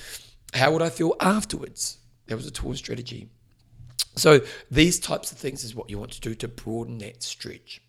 [0.54, 1.98] How would I feel afterwards?
[2.26, 3.28] That was a tool and strategy.
[4.18, 7.80] So these types of things is what you want to do to broaden that stretch.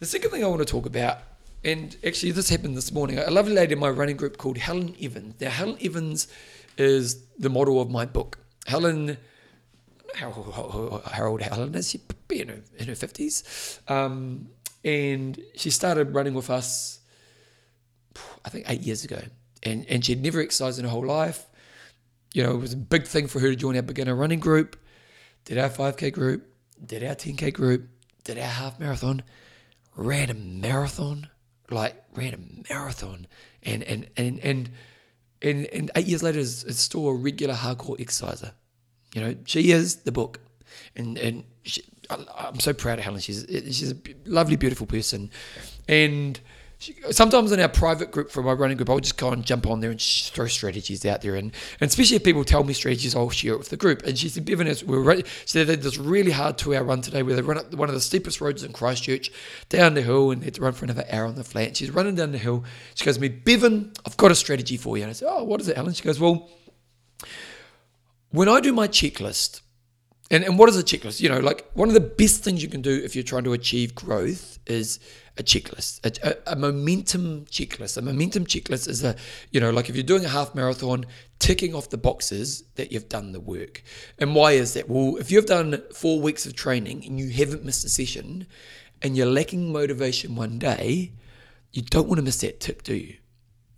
[0.00, 1.18] The second thing I want to talk about,
[1.64, 4.94] and actually this happened this morning, a lovely lady in my running group called Helen
[5.00, 5.34] Evans.
[5.40, 6.28] Now Helen Evans
[6.76, 8.38] is the model of my book.
[8.66, 9.16] Helen,
[10.16, 11.90] how, how old Helen is?
[11.90, 12.00] She
[12.30, 13.90] in her, in her 50s.
[13.90, 14.48] Um,
[14.84, 17.00] and she started running with us,
[18.44, 19.20] I think eight years ago.
[19.62, 21.46] And, and she'd never exercised in her whole life.
[22.34, 24.76] You know, it was a big thing for her to join our beginner running group
[25.46, 26.52] did our 5K group,
[26.84, 27.88] did our 10K group,
[28.24, 29.22] did our half marathon,
[29.94, 31.28] ran a marathon,
[31.70, 33.26] like ran a marathon,
[33.62, 34.70] and and and and
[35.40, 38.52] and, and eight years later is, is still a regular hardcore exerciser.
[39.16, 40.40] You know, she is the book,
[40.94, 43.20] and and she, I, am so proud of Helen.
[43.20, 45.30] She's she's a lovely, beautiful person,
[45.88, 46.38] and
[47.10, 49.80] sometimes in our private group for my running group, I'll just go and jump on
[49.80, 51.34] there and throw strategies out there.
[51.34, 54.02] And, and especially if people tell me strategies, I'll share it with the group.
[54.02, 57.22] And she said, Bevan, we were, she said, this really hard two hour run today
[57.22, 59.30] where they run up one of the steepest roads in Christchurch
[59.70, 61.68] down the hill and they had to run for another hour on the flat.
[61.68, 62.64] And she's running down the hill.
[62.94, 65.04] She goes to me, Bevan, I've got a strategy for you.
[65.04, 65.94] And I said, Oh, what is it, Helen?
[65.94, 66.48] She goes, Well,
[68.30, 69.60] when I do my checklist,
[70.30, 71.20] and, and what is a checklist?
[71.20, 73.52] You know, like one of the best things you can do if you're trying to
[73.52, 74.98] achieve growth is
[75.38, 77.96] a checklist, a, a, a, momentum checklist.
[77.96, 79.14] A momentum checklist is a,
[79.50, 81.06] you know, like if you're doing a half marathon,
[81.38, 83.82] ticking off the boxes that you've done the work.
[84.18, 84.88] And why is that?
[84.88, 88.46] Well, if you've done four weeks of training and you haven't missed a session
[89.02, 91.12] and you're lacking motivation one day,
[91.72, 93.16] you don't want to miss that tick, do you?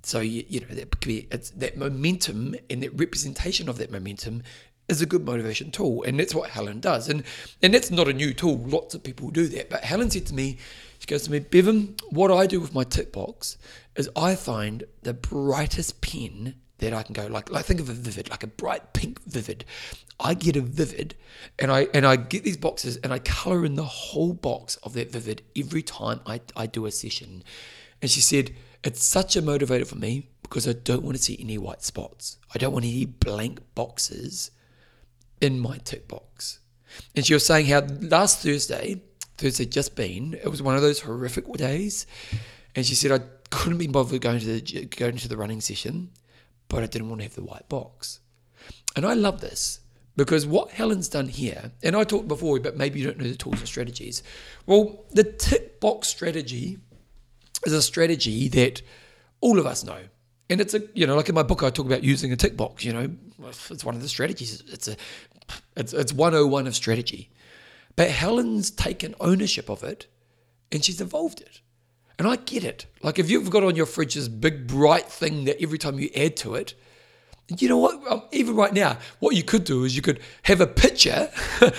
[0.02, 4.42] So you, you know that be, it's that momentum and that representation of that momentum
[4.88, 6.02] is a good motivation tool.
[6.02, 7.08] And that's what Helen does.
[7.08, 7.22] And
[7.62, 8.58] and that's not a new tool.
[8.58, 9.70] Lots of people do that.
[9.70, 10.58] But Helen said to me,
[10.98, 13.58] she goes to me, Bevan, what I do with my tick box
[13.96, 17.92] is I find the brightest pen that I can go like like think of a
[17.92, 19.64] vivid, like a bright pink vivid.
[20.20, 21.14] I get a vivid
[21.58, 24.94] and I and I get these boxes and I colour in the whole box of
[24.94, 27.42] that vivid every time I, I do a session.
[28.00, 31.36] And she said, It's such a motivator for me because I don't want to see
[31.40, 32.38] any white spots.
[32.54, 34.50] I don't want any blank boxes
[35.40, 36.60] in my tick box.
[37.14, 39.02] And she was saying how last Thursday,
[39.36, 42.06] Thursday just been, it was one of those horrific days.
[42.74, 46.10] And she said, I couldn't be bothered going to the going to the running session,
[46.68, 48.20] but I didn't want to have the white box.
[48.96, 49.80] And I love this
[50.16, 53.36] because what Helen's done here, and I talked before, but maybe you don't know the
[53.36, 54.22] tools and strategies.
[54.66, 56.78] Well, the tick box strategy
[57.66, 58.82] is a strategy that
[59.40, 59.98] all of us know.
[60.50, 62.56] And it's a, you know, like in my book, I talk about using a tick
[62.56, 63.10] box, you know,
[63.70, 64.62] it's one of the strategies.
[64.68, 64.96] It's a,
[65.76, 67.30] it's, it's 101 of strategy.
[67.96, 70.06] But Helen's taken ownership of it
[70.72, 71.60] and she's evolved it.
[72.18, 72.86] And I get it.
[73.02, 76.10] Like if you've got on your fridge this big bright thing that every time you
[76.16, 76.74] add to it,
[77.56, 78.06] you know what?
[78.10, 81.30] Um, even right now, what you could do is you could have a picture.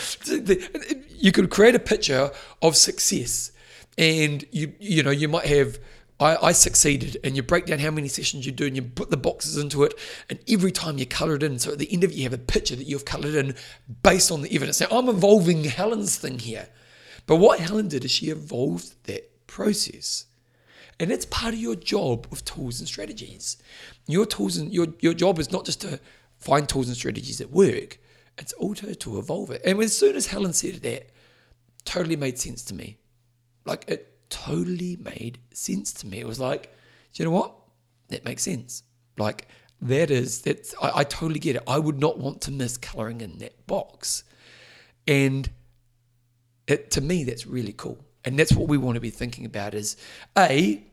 [1.10, 3.52] you could create a picture of success,
[4.00, 5.78] and you you know you might have
[6.22, 9.10] I, I, succeeded, and you break down how many sessions you do, and you put
[9.10, 9.94] the boxes into it,
[10.30, 11.60] and every time you color it in.
[11.60, 13.56] So at the end of it, you have a picture that you've colored in
[14.04, 14.82] based on the evidence.
[14.82, 16.68] Now I'm evolving Helen's thing here,
[17.26, 20.26] but what Helen did is she evolved that process,
[21.00, 23.56] and it's part of your job with tools and strategies.
[24.06, 26.02] Your tools and your your job is not just to
[26.38, 27.98] find tools and strategies that work;
[28.38, 29.62] it's also to evolve it.
[29.64, 31.12] And as soon as Helen said that,
[31.86, 32.98] totally made sense to me.
[33.66, 36.20] Like it totally made sense to me.
[36.20, 36.74] It was like,
[37.14, 37.56] you know what?
[38.10, 38.84] That makes sense.
[39.18, 39.48] Like
[39.82, 41.64] that is that's I, I totally get it.
[41.68, 44.24] I would not want to miss coloring in that box.
[45.08, 45.50] And
[46.68, 48.04] it to me that's really cool.
[48.26, 49.96] And that's what we want to be thinking about is
[50.38, 50.84] A,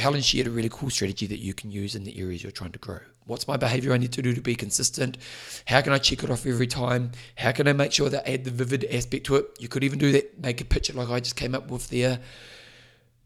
[0.00, 2.72] Helen shared a really cool strategy that you can use in the areas you're trying
[2.72, 3.00] to grow.
[3.26, 5.18] What's my behavior I need to do to be consistent?
[5.66, 7.12] How can I check it off every time?
[7.36, 9.46] How can I make sure that I add the vivid aspect to it?
[9.60, 12.18] You could even do that, make a picture like I just came up with there.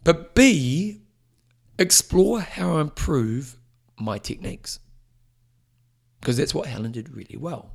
[0.03, 1.01] But B,
[1.79, 3.57] explore how I improve
[3.99, 4.81] my techniques.
[6.21, 7.71] Because that's what Helen did really well.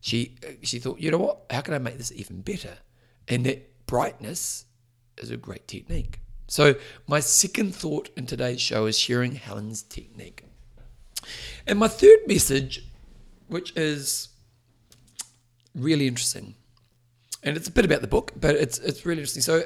[0.00, 1.46] She uh, she thought, you know what?
[1.50, 2.78] How can I make this even better?
[3.28, 4.66] And that brightness
[5.16, 6.18] is a great technique.
[6.52, 6.74] So
[7.06, 10.44] my second thought in today's show is sharing Helen's technique.
[11.66, 12.84] And my third message,
[13.48, 14.28] which is
[15.74, 16.54] really interesting,
[17.42, 19.40] and it's a bit about the book, but it's it's really interesting.
[19.40, 19.62] So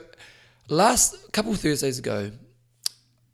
[0.69, 2.31] last couple of Thursdays ago,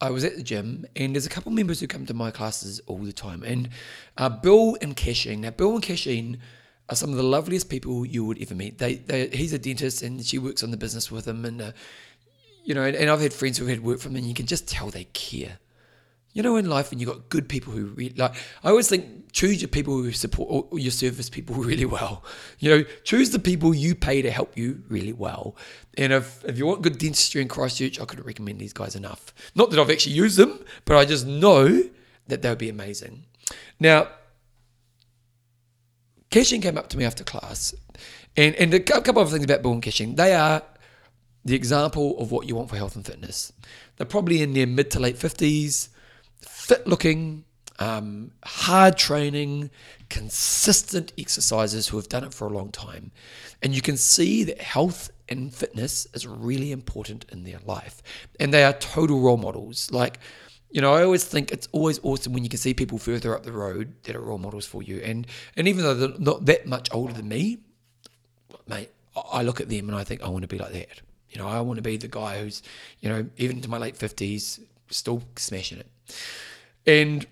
[0.01, 2.31] I was at the gym, and there's a couple of members who come to my
[2.31, 3.69] classes all the time, and
[4.17, 5.43] uh, Bill and Cashin.
[5.43, 6.38] Now, Bill and Cashin
[6.88, 8.79] are some of the loveliest people you would ever meet.
[8.79, 11.73] They, they he's a dentist, and she works on the business with him, and uh,
[12.64, 14.46] you know, and, and, I've had friends who've had work from them, and you can
[14.46, 15.59] just tell they care.
[16.33, 19.33] You know, in life, when you've got good people who really like, I always think
[19.33, 22.25] choose your people who support or your service people really well.
[22.59, 25.57] You know, choose the people you pay to help you really well.
[25.98, 29.35] And if, if you want good dentistry in Christchurch, I couldn't recommend these guys enough.
[29.55, 31.83] Not that I've actually used them, but I just know
[32.29, 33.25] that they would be amazing.
[33.79, 34.09] Now,
[36.31, 37.75] Cashin came up to me after class,
[38.37, 40.14] and, and a couple of things about Bill and Cashin.
[40.14, 40.62] They are
[41.45, 43.53] the example of what you want for health and fitness.
[43.97, 45.89] They're probably in their mid to late 50s
[46.45, 47.45] fit looking,
[47.79, 49.71] um, hard training,
[50.09, 53.11] consistent exercises who have done it for a long time.
[53.63, 58.03] And you can see that health and fitness is really important in their life.
[58.39, 59.91] And they are total role models.
[59.91, 60.19] Like,
[60.71, 63.45] you know, I always think it's always awesome when you can see people further up
[63.45, 64.99] the road that are role models for you.
[64.99, 65.27] And
[65.57, 67.59] and even though they're not that much older than me,
[68.67, 68.91] mate,
[69.31, 71.03] I look at them and I think I want to be like that.
[71.33, 72.62] You know, I want to be the guy who's,
[73.01, 75.90] you know, even to my late fifties, still smashing it.
[76.87, 77.27] And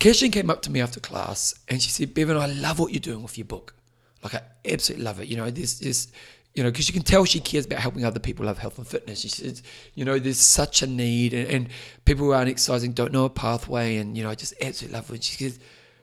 [0.00, 3.00] Kirsten came up to me after class and she said, Bevan, I love what you're
[3.00, 3.74] doing with your book.
[4.22, 5.28] Like, I absolutely love it.
[5.28, 6.10] You know, there's this,
[6.54, 8.86] you know, because you can tell she cares about helping other people have health and
[8.86, 9.20] fitness.
[9.20, 9.62] She says,
[9.94, 11.68] you know, there's such a need, and, and
[12.04, 15.10] people who aren't exercising don't know a pathway, and, you know, I just absolutely love
[15.10, 15.22] it.
[15.22, 15.58] she says,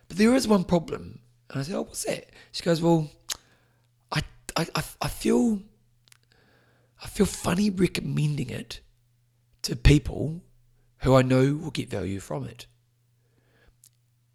[0.08, 1.20] but there is one problem.
[1.50, 2.30] And I said, oh, what's that?
[2.54, 3.10] She goes, well,
[4.12, 4.22] I,
[4.56, 5.62] I, I feel,
[7.04, 8.82] I feel funny recommending it
[9.64, 10.42] to people
[11.00, 12.68] who I know will get value from it.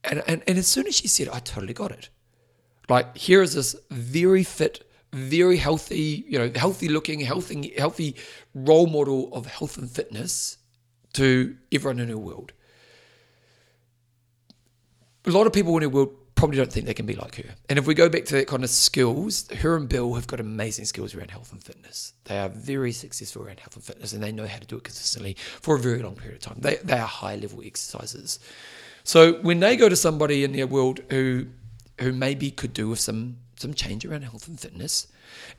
[0.05, 2.09] And, and, and as soon as she said I totally got it.
[2.89, 8.17] Like, here is this very fit, very healthy, you know, healthy looking, healthy, healthy
[8.55, 10.59] role model of health and fitness
[11.15, 12.53] to everyone in her world.
[15.25, 17.55] A lot of people in her world probably don't think they can be like her.
[17.69, 20.41] And if we go back to that kind of skills, her and Bill have got
[20.41, 22.15] amazing skills around health and fitness.
[22.25, 24.83] They are very successful around health and fitness and they know how to do it
[24.83, 26.57] consistently for a very long period of time.
[26.59, 28.41] They, they are high level exercises.
[29.05, 31.47] So when they go to somebody in their world who
[32.01, 35.07] who maybe could do with some some change around health and fitness,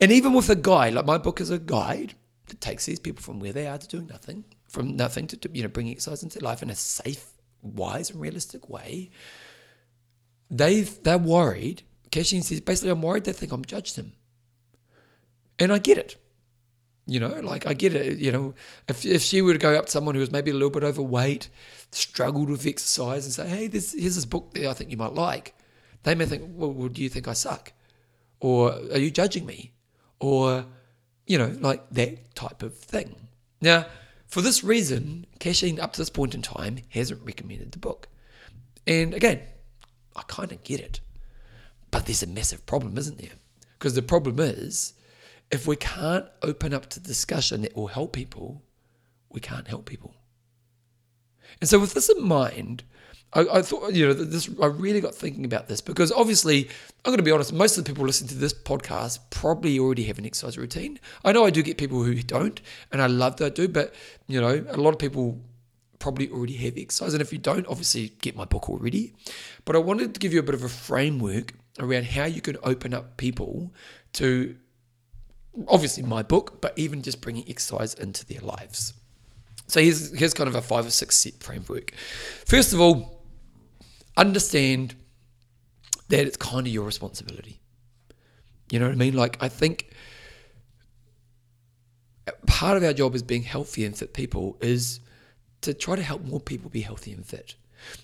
[0.02, 2.14] and even with a guide, like my book is a guide
[2.48, 5.64] that takes these people from where they are to doing nothing, from nothing to you
[5.64, 9.10] know bringing exercise into life in a safe, wise, and realistic way
[10.54, 11.82] they they're worried.
[12.12, 14.14] Cashin says basically, I'm worried they think I'm judged them,
[15.58, 16.16] and I get it.
[17.06, 18.20] You know, like I get it.
[18.20, 18.54] You know,
[18.88, 20.84] if if she were to go up to someone who was maybe a little bit
[20.84, 21.50] overweight,
[21.92, 25.14] struggled with exercise, and say, "Hey, this here's this book that I think you might
[25.14, 25.56] like,"
[26.04, 27.74] they may think, "Well, well do you think I suck?"
[28.40, 29.72] Or are you judging me?
[30.20, 30.66] Or,
[31.26, 33.16] you know, like that type of thing.
[33.62, 33.86] Now,
[34.28, 38.10] for this reason, Cashin up to this point in time hasn't recommended the book.
[38.86, 39.40] And again,
[40.16, 41.00] I kind of get it.
[41.92, 43.38] But there's a massive problem, isn't there?
[43.78, 44.94] Because the problem is,
[45.52, 48.64] if we can't open up to discussion that will help people,
[49.30, 50.16] we can't help people.
[51.62, 52.84] And so, with this in mind,
[53.34, 54.50] I, I, thought, you know, this.
[54.62, 56.70] I really got thinking about this because obviously,
[57.04, 57.54] I'm going to be honest.
[57.54, 61.00] Most of the people listening to this podcast probably already have an exercise routine.
[61.24, 62.62] I know I do get people who don't,
[62.92, 63.68] and I love that I do.
[63.68, 63.94] But
[64.28, 65.42] you know, a lot of people
[66.04, 67.14] probably already have exercise.
[67.14, 69.14] And if you don't, obviously get my book already.
[69.64, 72.58] But I wanted to give you a bit of a framework around how you can
[72.62, 73.74] open up people
[74.14, 74.58] to
[75.70, 78.94] obviously my book, but even just bringing exercise into their lives.
[79.68, 81.94] So here's, here's kind of a five or six step framework.
[82.46, 83.24] First of all,
[84.18, 84.96] understand
[86.10, 87.62] that it's kind of your responsibility.
[88.70, 89.14] You know what I mean?
[89.14, 89.94] Like, I think
[92.46, 95.00] part of our job as being healthy and fit people is
[95.64, 97.56] to try to help more people be healthy and fit.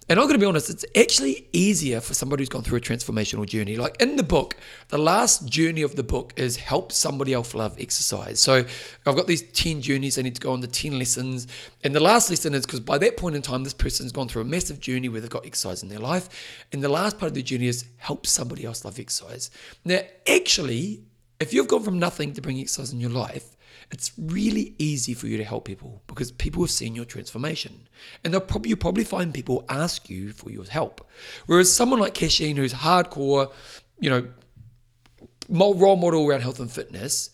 [0.07, 2.81] And I'm going to be honest, it's actually easier for somebody who's gone through a
[2.81, 3.77] transformational journey.
[3.77, 4.55] Like in the book,
[4.89, 8.39] the last journey of the book is help somebody else love exercise.
[8.39, 8.65] So
[9.05, 11.47] I've got these 10 journeys I need to go on, the 10 lessons.
[11.83, 14.41] And the last lesson is because by that point in time, this person's gone through
[14.41, 16.65] a massive journey where they've got exercise in their life.
[16.71, 19.51] And the last part of the journey is help somebody else love exercise.
[19.85, 21.03] Now, actually,
[21.39, 23.55] if you've gone from nothing to bring exercise in your life,
[23.91, 27.87] it's really easy for you to help people because people have seen your transformation.
[28.23, 31.07] And they'll probably you probably find people ask you for your help.
[31.47, 33.51] Whereas someone like Kasheen, who's hardcore,
[33.99, 34.27] you know,
[35.49, 37.31] role model around health and fitness,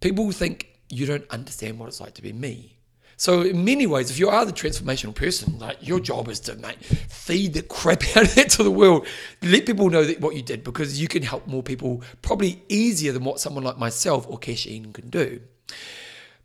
[0.00, 2.78] people think you don't understand what it's like to be me.
[3.16, 6.56] So in many ways, if you are the transformational person, like your job is to
[6.56, 9.06] mate, feed the crap out of that to the world.
[9.42, 13.12] Let people know that what you did because you can help more people probably easier
[13.12, 15.40] than what someone like myself or Kasheen can do.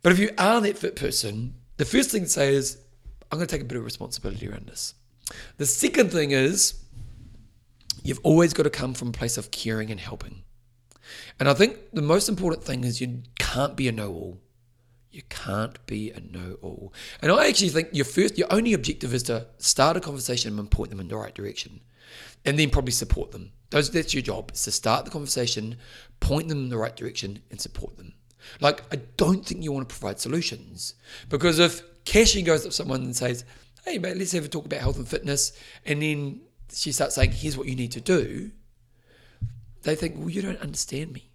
[0.02, 2.78] But if you are that fit person, the first thing to say is,
[3.30, 4.94] I'm going to take a bit of responsibility around this.
[5.58, 6.82] The second thing is,
[8.02, 10.44] you've always got to come from a place of caring and helping.
[11.38, 14.40] And I think the most important thing is you can't be a know all.
[15.10, 16.92] You can't be a know all.
[17.22, 20.70] And I actually think your first, your only objective is to start a conversation and
[20.70, 21.80] point them in the right direction.
[22.44, 23.52] And then probably support them.
[23.70, 25.76] Those, that's your job, is to start the conversation,
[26.20, 28.14] point them in the right direction, and support them.
[28.60, 30.94] Like, I don't think you want to provide solutions.
[31.28, 33.44] Because if Cashy goes up to someone and says,
[33.84, 35.52] hey, mate, let's have a talk about health and fitness,
[35.84, 36.40] and then
[36.72, 38.50] she starts saying, here's what you need to do,
[39.82, 41.30] they think, well, you don't understand me.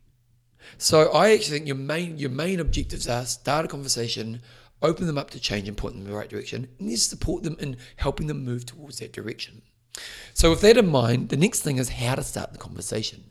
[0.78, 4.42] So I actually think your main your main objectives are start a conversation,
[4.82, 7.44] open them up to change and point them in the right direction, and then support
[7.44, 9.62] them in helping them move towards that direction.
[10.34, 13.26] So with that in mind, the next thing is how to start the conversation.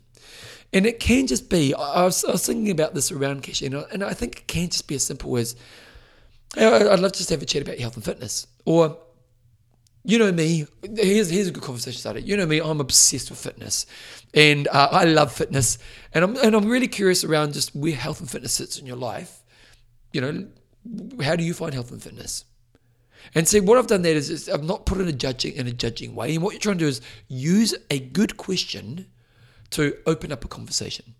[0.73, 3.61] And it can just be, I was, I was thinking about this around Kesh,
[3.91, 5.55] and I think it can just be as simple as,
[6.57, 8.47] I'd love to just have a chat about health and fitness.
[8.65, 8.97] Or,
[10.03, 10.65] you know me,
[10.95, 12.19] here's, here's a good conversation starter.
[12.19, 13.85] You know me, I'm obsessed with fitness.
[14.33, 15.77] And uh, I love fitness.
[16.13, 18.97] And I'm, and I'm really curious around just where health and fitness sits in your
[18.97, 19.43] life.
[20.11, 20.47] You know,
[21.23, 22.45] how do you find health and fitness?
[23.35, 25.67] And see, what I've done there is, is I've not put in a judging in
[25.67, 26.33] a judging way.
[26.33, 29.07] And what you're trying to do is use a good question
[29.73, 31.15] to open up a conversation.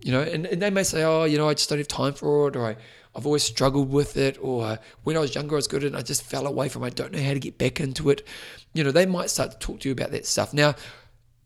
[0.00, 2.14] You know, and, and they may say, oh, you know, I just don't have time
[2.14, 2.76] for it, or I,
[3.16, 5.96] I've always struggled with it, or when I was younger, I was good at and
[5.96, 6.86] I just fell away from it.
[6.86, 8.26] I don't know how to get back into it.
[8.74, 10.54] You know, they might start to talk to you about that stuff.
[10.54, 10.76] Now,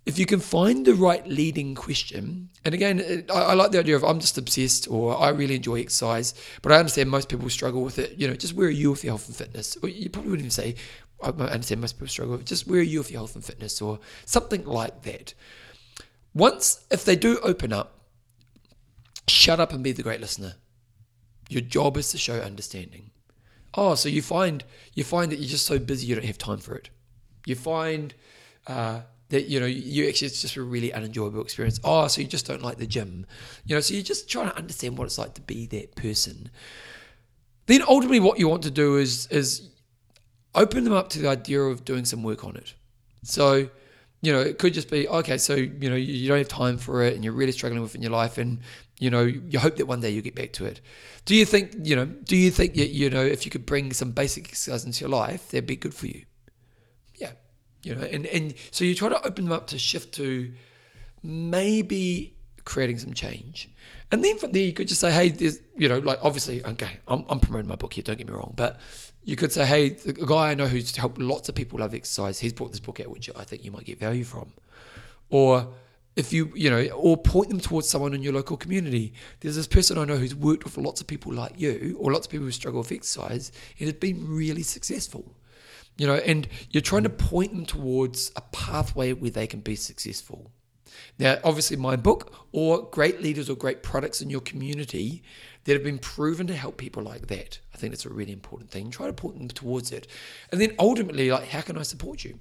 [0.05, 3.97] if you can find the right leading question, and again, I, I, like the idea
[3.97, 7.83] of I'm just obsessed or I really enjoy exercise, but I understand most people struggle
[7.83, 8.19] with it.
[8.19, 9.77] You know, just where are you with your health and fitness?
[9.83, 10.75] Or you probably wouldn't even say,
[11.23, 14.01] I understand most people struggle, just where are you with your health and fitness or
[14.27, 15.35] something like that.
[16.35, 18.01] Once, if they do open up,
[19.29, 20.55] shut up and be the great listener.
[21.49, 23.11] Your job is to show understanding.
[23.75, 24.65] Oh, so you find
[24.95, 26.91] you find that you're just so busy you don't have time for it.
[27.47, 28.15] You find
[28.67, 31.81] uh, that you know you actually it's just a really unenjoyable experience.
[31.83, 33.27] Oh, so you just don't like the gym,
[33.65, 33.81] you know.
[33.81, 36.51] So you're just trying to understand what it's like to be that person.
[37.67, 39.71] Then ultimately, what you want to do is is
[40.55, 42.75] open them up to the idea of doing some work on it.
[43.23, 43.71] So
[44.23, 45.37] you know, it could just be okay.
[45.37, 47.97] So you know, you, don't have time for it, and you're really struggling with it
[47.97, 48.61] in your life, and
[48.99, 50.81] you know, you hope that one day you get back to it.
[51.25, 53.93] Do you think, you know, do you think that you know, if you could bring
[53.93, 56.25] some basic exercise into your life, that'd be good for you?
[57.17, 57.33] Yeah,
[57.83, 60.53] you know, and and so you try to open them up to shift to
[61.23, 63.69] maybe creating some change.
[64.13, 66.99] And then from there, you could just say, hey, there's, you know, like obviously, okay,
[67.09, 68.79] I'm, I'm promoting my book here, don't get me wrong, but
[69.25, 72.41] you could say, hey, the guy I know who's helped lots of people love exercise,
[72.41, 74.53] he's brought this book out, which I think you might get value from.
[75.31, 75.69] Or
[76.17, 79.15] if you, you know, or point them towards someone in your local community.
[79.41, 82.27] There's this person I know who's worked with lots of people like you, or lots
[82.27, 85.37] of people who struggle with exercise, and has been really successful.
[85.97, 89.77] You know, and you're trying to point them towards a pathway where they can be
[89.77, 90.51] successful.
[91.19, 95.23] Now, obviously, my book or great leaders or great products in your community
[95.65, 97.61] that have been proven to help people like that.
[97.73, 98.91] I think that's a really important thing.
[98.91, 100.07] Try to point them towards it.
[100.51, 102.41] And then ultimately, like, how can I support you?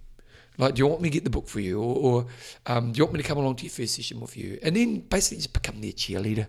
[0.57, 1.81] Like, do you want me to get the book for you?
[1.81, 2.25] Or, or
[2.65, 4.59] um, do you want me to come along to your first session with you?
[4.61, 6.47] And then basically just become their cheerleader.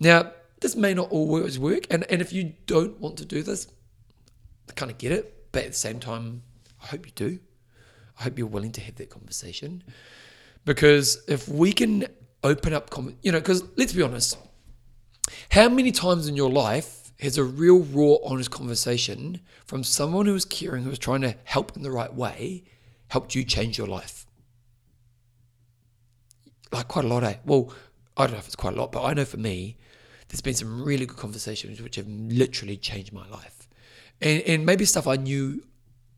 [0.00, 1.86] Now, this may not always work.
[1.90, 3.68] And, and if you don't want to do this,
[4.68, 5.52] I kind of get it.
[5.52, 6.42] But at the same time,
[6.82, 7.38] I hope you do.
[8.18, 9.84] I hope you're willing to have that conversation.
[10.64, 12.06] Because if we can
[12.42, 14.36] open up, com- you know, because let's be honest,
[15.50, 20.34] how many times in your life has a real raw, honest conversation from someone who
[20.34, 22.64] is caring, who is trying to help in the right way,
[23.08, 24.26] helped you change your life?
[26.72, 27.36] Like quite a lot, eh?
[27.44, 27.72] Well,
[28.16, 29.76] I don't know if it's quite a lot, but I know for me,
[30.28, 33.68] there's been some really good conversations which have literally changed my life.
[34.20, 35.62] And, and maybe stuff I knew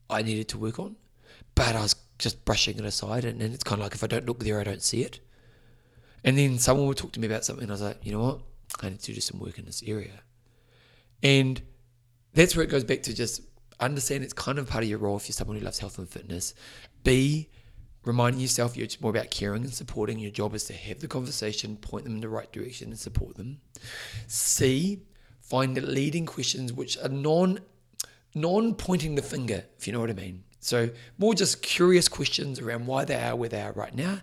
[0.08, 0.96] I needed to work on.
[1.54, 3.24] but I was just brushing it aside.
[3.24, 5.20] And, and it's kind of like if I don't look there, I don't see it.
[6.22, 8.20] And then someone would talk to me about something, and I was like, you know
[8.20, 8.40] what?
[8.82, 10.20] I need to do some work in this area.
[11.22, 11.62] And
[12.34, 13.40] that's where it goes back to just
[13.80, 16.08] understand it's kind of part of your role if you're someone who loves health and
[16.08, 16.54] fitness.
[17.02, 17.48] B,
[18.04, 20.18] reminding yourself you're more about caring and supporting.
[20.18, 23.36] Your job is to have the conversation, point them in the right direction, and support
[23.36, 23.60] them.
[24.26, 25.02] C,
[25.40, 27.60] find the leading questions which are non
[28.34, 30.44] non pointing the finger, if you know what I mean.
[30.60, 34.20] So more just curious questions around why they are where they are right now.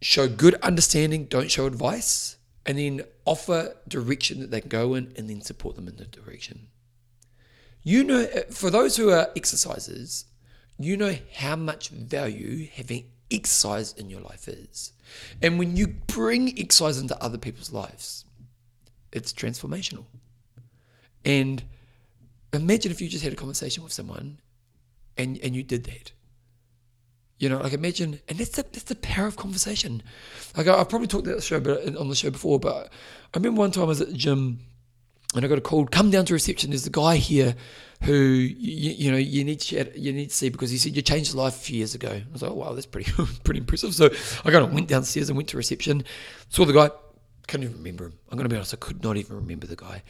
[0.00, 2.36] Show good understanding, don't show advice,
[2.68, 6.04] and then offer direction that they can go in and then support them in the
[6.04, 6.68] direction.
[7.82, 10.24] You know, uh, for those who are exercisers,
[10.78, 14.92] you know how much value having exercise in your life is.
[15.40, 18.26] And when you bring exercise into other people's lives,
[19.12, 20.04] it's transformational.
[21.24, 21.62] And
[22.52, 24.40] imagine if you just had a conversation with someone
[25.16, 26.12] and, and you did that.
[27.38, 30.02] You know, like imagine, and that's the, that's the power of conversation.
[30.56, 32.90] Like I, have probably talked the show, but on the show before, but
[33.32, 34.58] I remember one time I was at the gym
[35.34, 35.86] and I got a call.
[35.86, 36.70] Come down to reception.
[36.70, 37.54] There's a guy here
[38.02, 40.96] who you, you know you need to chat, you need to see because he said
[40.96, 42.10] you changed life a few years ago.
[42.10, 43.12] I was like, oh, wow, that's pretty
[43.44, 43.94] pretty impressive.
[43.94, 46.04] So I kind of went downstairs and went to reception,
[46.48, 46.90] saw the guy.
[47.46, 48.14] Can't even remember him.
[48.30, 48.74] I'm going to be honest.
[48.74, 50.02] I could not even remember the guy.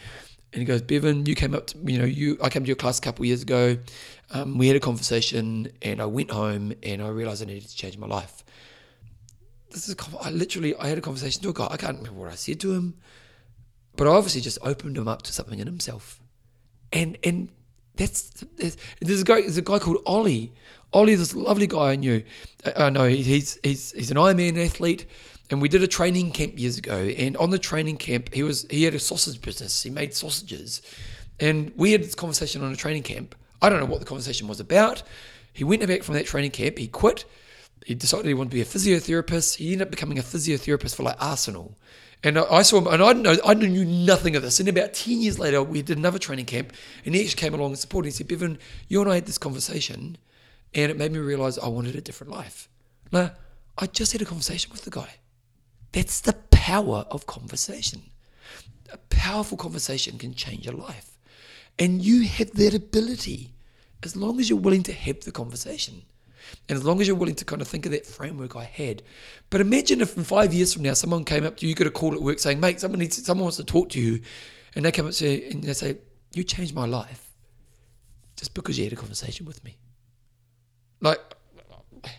[0.53, 2.77] And he goes, Bevan, you came up to, you know, you, I came to your
[2.77, 3.77] class a couple years ago.
[4.31, 7.77] Um, we had a conversation and I went home and I realized I needed to
[7.77, 8.45] change my life.
[9.71, 11.69] This is, I literally, I had a conversation to a guy.
[11.71, 12.95] I can't remember what I said to him,
[13.97, 16.19] but I obviously just opened him up to something in himself.
[16.95, 17.51] And, and
[17.97, 18.45] that's,
[19.01, 20.55] there's a guy, there's a guy called Ollie.
[20.95, 22.25] Ollie, is this lovely guy I knew.
[22.65, 25.05] I, I know he's, he's, he's an Ironman athlete
[25.51, 26.97] and we did a training camp years ago.
[26.97, 29.83] And on the training camp, he was he had a sausage business.
[29.83, 30.83] He made sausages,
[31.41, 33.35] and we had this conversation on a training camp.
[33.61, 35.03] I don't know what the conversation was about.
[35.53, 36.79] He went back from that training camp.
[36.79, 37.25] He quit.
[37.87, 39.57] He decided he wanted to be a physiotherapist.
[39.57, 41.77] He ended up becoming a physiotherapist for like Arsenal.
[42.23, 44.59] And I saw him, and I know I knew nothing of this.
[44.59, 46.73] And about ten years later, we did another training camp,
[47.05, 48.09] and he actually came along and supported.
[48.09, 50.19] He said, "Bevan, you and I had this conversation,
[50.75, 52.69] and it made me realize I wanted a different life."
[53.13, 53.33] Now,
[53.79, 55.15] I just had a conversation with the guy.
[55.93, 58.03] That's the power of conversation.
[58.93, 61.17] A powerful conversation can change your life.
[61.79, 63.53] And you have that ability
[64.03, 66.03] as long as you're willing to have the conversation.
[66.69, 69.03] And as long as you're willing to kind of think of that framework I had.
[69.51, 71.87] But imagine if in five years from now someone came up to you, you got
[71.87, 74.21] a call at work saying, mate, someone needs someone wants to talk to you,
[74.75, 75.99] and they come up to you and they say,
[76.35, 77.31] You changed my life
[78.37, 79.77] just because you had a conversation with me.
[81.01, 81.21] Like,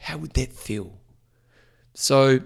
[0.02, 0.94] how would that feel?
[1.94, 2.40] So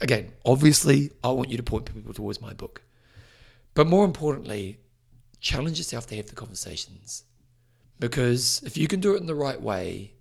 [0.00, 2.82] Again, obviously, I want you to point people towards my book.
[3.74, 4.80] But more importantly,
[5.40, 7.24] challenge yourself to have the conversations.
[8.00, 10.14] Because if you can do it in the right way,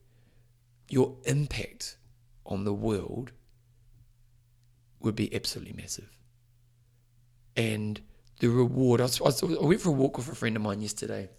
[0.90, 1.98] your impact
[2.46, 3.32] on the world
[5.00, 6.10] would be absolutely massive.
[7.56, 8.02] And
[8.40, 9.10] the reward, I,
[9.62, 11.30] went for a walk with a friend of mine yesterday.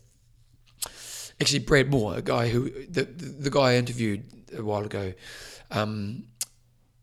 [1.40, 4.24] Actually, Brad Moore, a guy who, the, the, the guy I interviewed
[4.56, 5.12] a while ago,
[5.70, 6.24] um,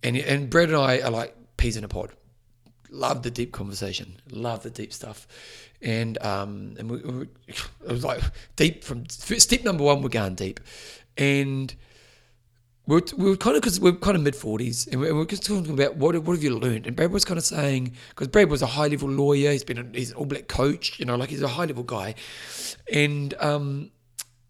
[0.03, 2.11] and and Brad and I are like peas in a pod.
[2.89, 4.17] Love the deep conversation.
[4.31, 5.27] Love the deep stuff.
[5.81, 8.21] And um, and we, we, it was like
[8.55, 10.01] deep from step number one.
[10.01, 10.59] We're going deep,
[11.17, 11.73] and
[12.85, 15.45] we are we kind of because we're kind of mid forties, and we we're just
[15.45, 16.85] talking about what what have you learned.
[16.87, 19.51] And Brad was kind of saying because Brad was a high level lawyer.
[19.51, 20.99] He's been a, he's an all black coach.
[20.99, 22.15] You know, like he's a high level guy,
[22.91, 23.91] and um,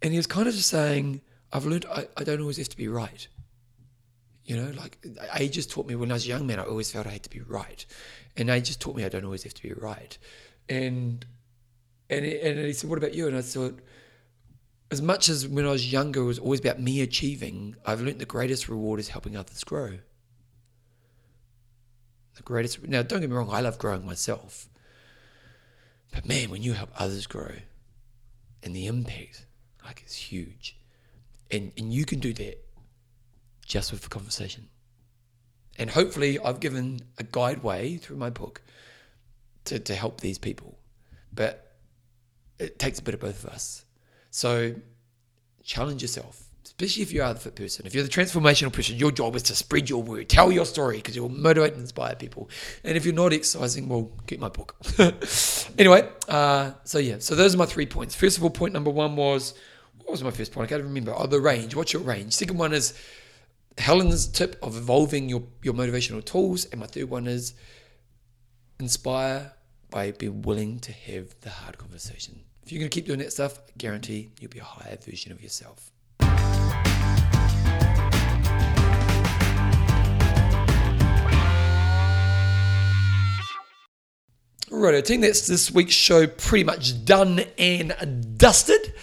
[0.02, 1.22] and he was kind of just saying,
[1.54, 3.28] I've learned I, I don't always have to be right.
[4.44, 4.98] You know, like
[5.40, 7.24] age just taught me when I was a young man, I always felt I had
[7.24, 7.86] to be right,
[8.36, 10.18] and age just taught me I don't always have to be right.
[10.68, 11.26] And
[12.10, 13.80] and and he said, "What about you?" And I thought,
[14.90, 17.76] as much as when I was younger, it was always about me achieving.
[17.86, 20.00] I've learned the greatest reward is helping others grow.
[22.36, 22.82] The greatest.
[22.88, 24.68] Now, don't get me wrong, I love growing myself,
[26.12, 27.58] but man, when you help others grow,
[28.64, 29.46] and the impact,
[29.86, 30.78] like, it's huge,
[31.52, 32.66] and and you can do that
[33.72, 34.68] just with the conversation.
[35.78, 38.62] And hopefully, I've given a guide way through my book
[39.66, 40.78] to, to help these people.
[41.32, 41.72] But
[42.60, 43.86] it takes a bit of both of us.
[44.30, 44.76] So
[45.64, 47.86] challenge yourself, especially if you are the fit person.
[47.86, 50.98] If you're the transformational person, your job is to spread your word, tell your story
[50.98, 52.50] because you'll motivate and inspire people.
[52.84, 54.76] And if you're not exercising, well, get my book.
[55.78, 58.16] anyway, uh, so yeah, so those are my three points.
[58.16, 59.54] First of all, point number one was
[60.00, 60.66] what was my first point?
[60.66, 61.14] I can't remember.
[61.16, 61.74] Oh, the range.
[61.74, 62.34] What's your range?
[62.34, 62.94] Second one is
[63.78, 66.66] Helen's tip of evolving your, your motivational tools.
[66.66, 67.54] And my third one is
[68.80, 69.54] inspire
[69.90, 72.42] by being willing to have the hard conversation.
[72.64, 75.32] If you're going to keep doing that stuff, I guarantee you'll be a higher version
[75.32, 75.92] of yourself.
[84.70, 88.94] Right, I think that's this week's show pretty much done and dusted.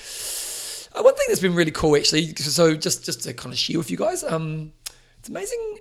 [0.99, 3.79] Uh, one thing that's been really cool, actually, so just just to kind of share
[3.79, 4.73] with you guys, um,
[5.19, 5.79] it's amazing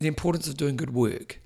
[0.00, 1.40] the importance of doing good work.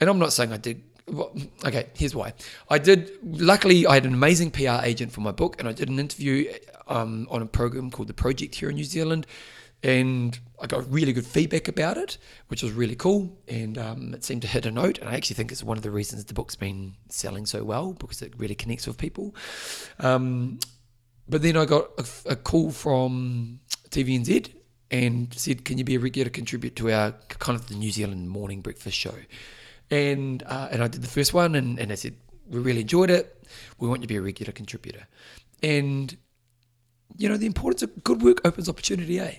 [0.00, 0.82] And I'm not saying I did.
[1.08, 1.34] Well,
[1.64, 2.34] okay, here's why.
[2.68, 3.10] I did.
[3.22, 6.52] Luckily, I had an amazing PR agent for my book, and I did an interview
[6.86, 9.26] um, on a program called The Project here in New Zealand
[9.82, 12.18] and I got really good feedback about it,
[12.48, 13.38] which was really cool.
[13.46, 14.98] And um, it seemed to hit a note.
[14.98, 17.92] And I actually think it's one of the reasons the book's been selling so well
[17.92, 19.36] because it really connects with people.
[20.00, 20.58] Um,
[21.28, 23.60] but then I got a, a, call from
[23.90, 24.52] TVNZ
[24.90, 28.28] and said, "Can you be a regular contributor to our kind of the New Zealand
[28.28, 29.14] morning breakfast show?"
[29.90, 32.14] And uh, and I did the first one, and, and I said,
[32.48, 33.46] "We really enjoyed it.
[33.78, 35.06] We want you to be a regular contributor."
[35.62, 36.16] And
[37.16, 39.34] you know, the importance of good work opens opportunity, eh?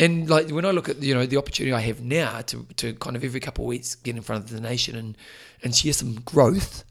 [0.00, 2.94] and like when I look at you know the opportunity I have now to to
[2.94, 5.16] kind of every couple of weeks get in front of the nation and
[5.62, 6.84] and share some growth,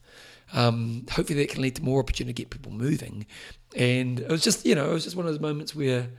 [0.53, 3.25] um, hopefully that can lead to more opportunity to get people moving.
[3.75, 6.09] And it was just you know it was just one of those moments where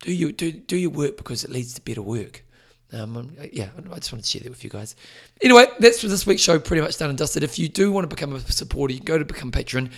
[0.00, 2.44] do you do do your work because it leads to better work.
[2.92, 4.94] Um, yeah, I just wanted to share that with you guys.
[5.40, 6.58] Anyway, that's for this week's show.
[6.58, 7.42] Pretty much done and dusted.
[7.42, 9.90] If you do want to become a supporter, you go to become patron.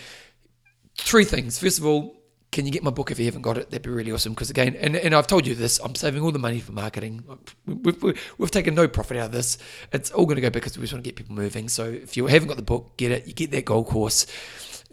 [0.97, 1.59] Three things.
[1.59, 2.15] First of all,
[2.53, 3.71] can you get my book if you haven't got it?
[3.71, 4.33] That'd be really awesome.
[4.33, 7.25] Because again, and, and I've told you this, I'm saving all the money for marketing.
[7.67, 9.59] We've, we've, we've taken no profit out of this.
[9.93, 11.69] It's all going to go because we just want to get people moving.
[11.69, 13.27] So if you haven't got the book, get it.
[13.27, 14.27] You get that gold course.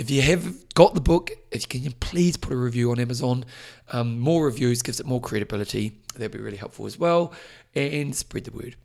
[0.02, 3.46] If you have got the book, if you can please put a review on Amazon.
[3.92, 6.00] Um, more reviews gives it more credibility.
[6.16, 7.34] That'd be really helpful as well.
[7.76, 8.76] And spread the word.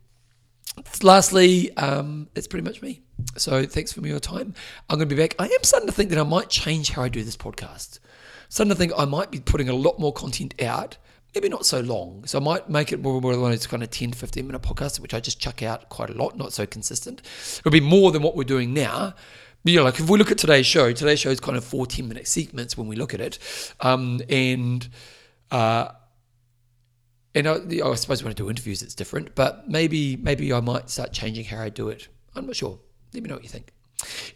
[1.03, 3.01] Lastly, um, pretty much me.
[3.37, 4.53] So thanks for your time.
[4.91, 5.35] I'm going to be back.
[5.39, 7.99] I am starting to think that I might change how I do this podcast
[8.49, 10.97] starting to think I might be putting a lot more content out,
[11.35, 12.25] maybe not so long.
[12.27, 15.15] So I might make it more, of those kind of 10, 15 minute podcasts, which
[15.15, 17.23] I just chuck out quite a lot, not so consistent.
[17.59, 19.15] It'll be more than what we're doing now.
[19.67, 22.07] You know, like if we look at today's show, today's show is kind of 14
[22.07, 23.41] minute segments when we look at it.
[23.81, 24.89] Um, and,
[25.51, 25.89] uh,
[27.35, 27.55] and I,
[27.85, 31.47] I suppose when I do interviews, it's different, but maybe maybe I might start changing
[31.47, 32.07] how I do it.
[32.37, 32.79] I'm not sure.
[33.13, 33.73] Let me know what you think.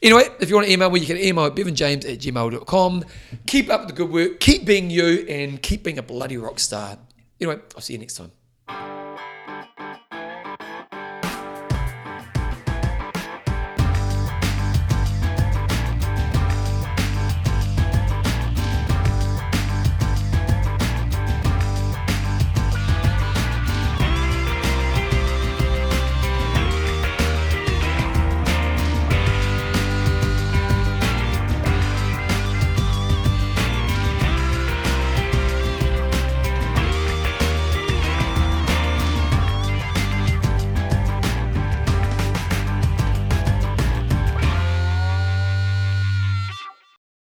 [0.03, 3.05] Anyway, if you want to email me, you can email at bevanjames at gmail.com.
[3.47, 6.99] Keep up the good work, keep being you, and keep being a bloody rock star.
[7.41, 8.33] Anyway, I'll see you next time.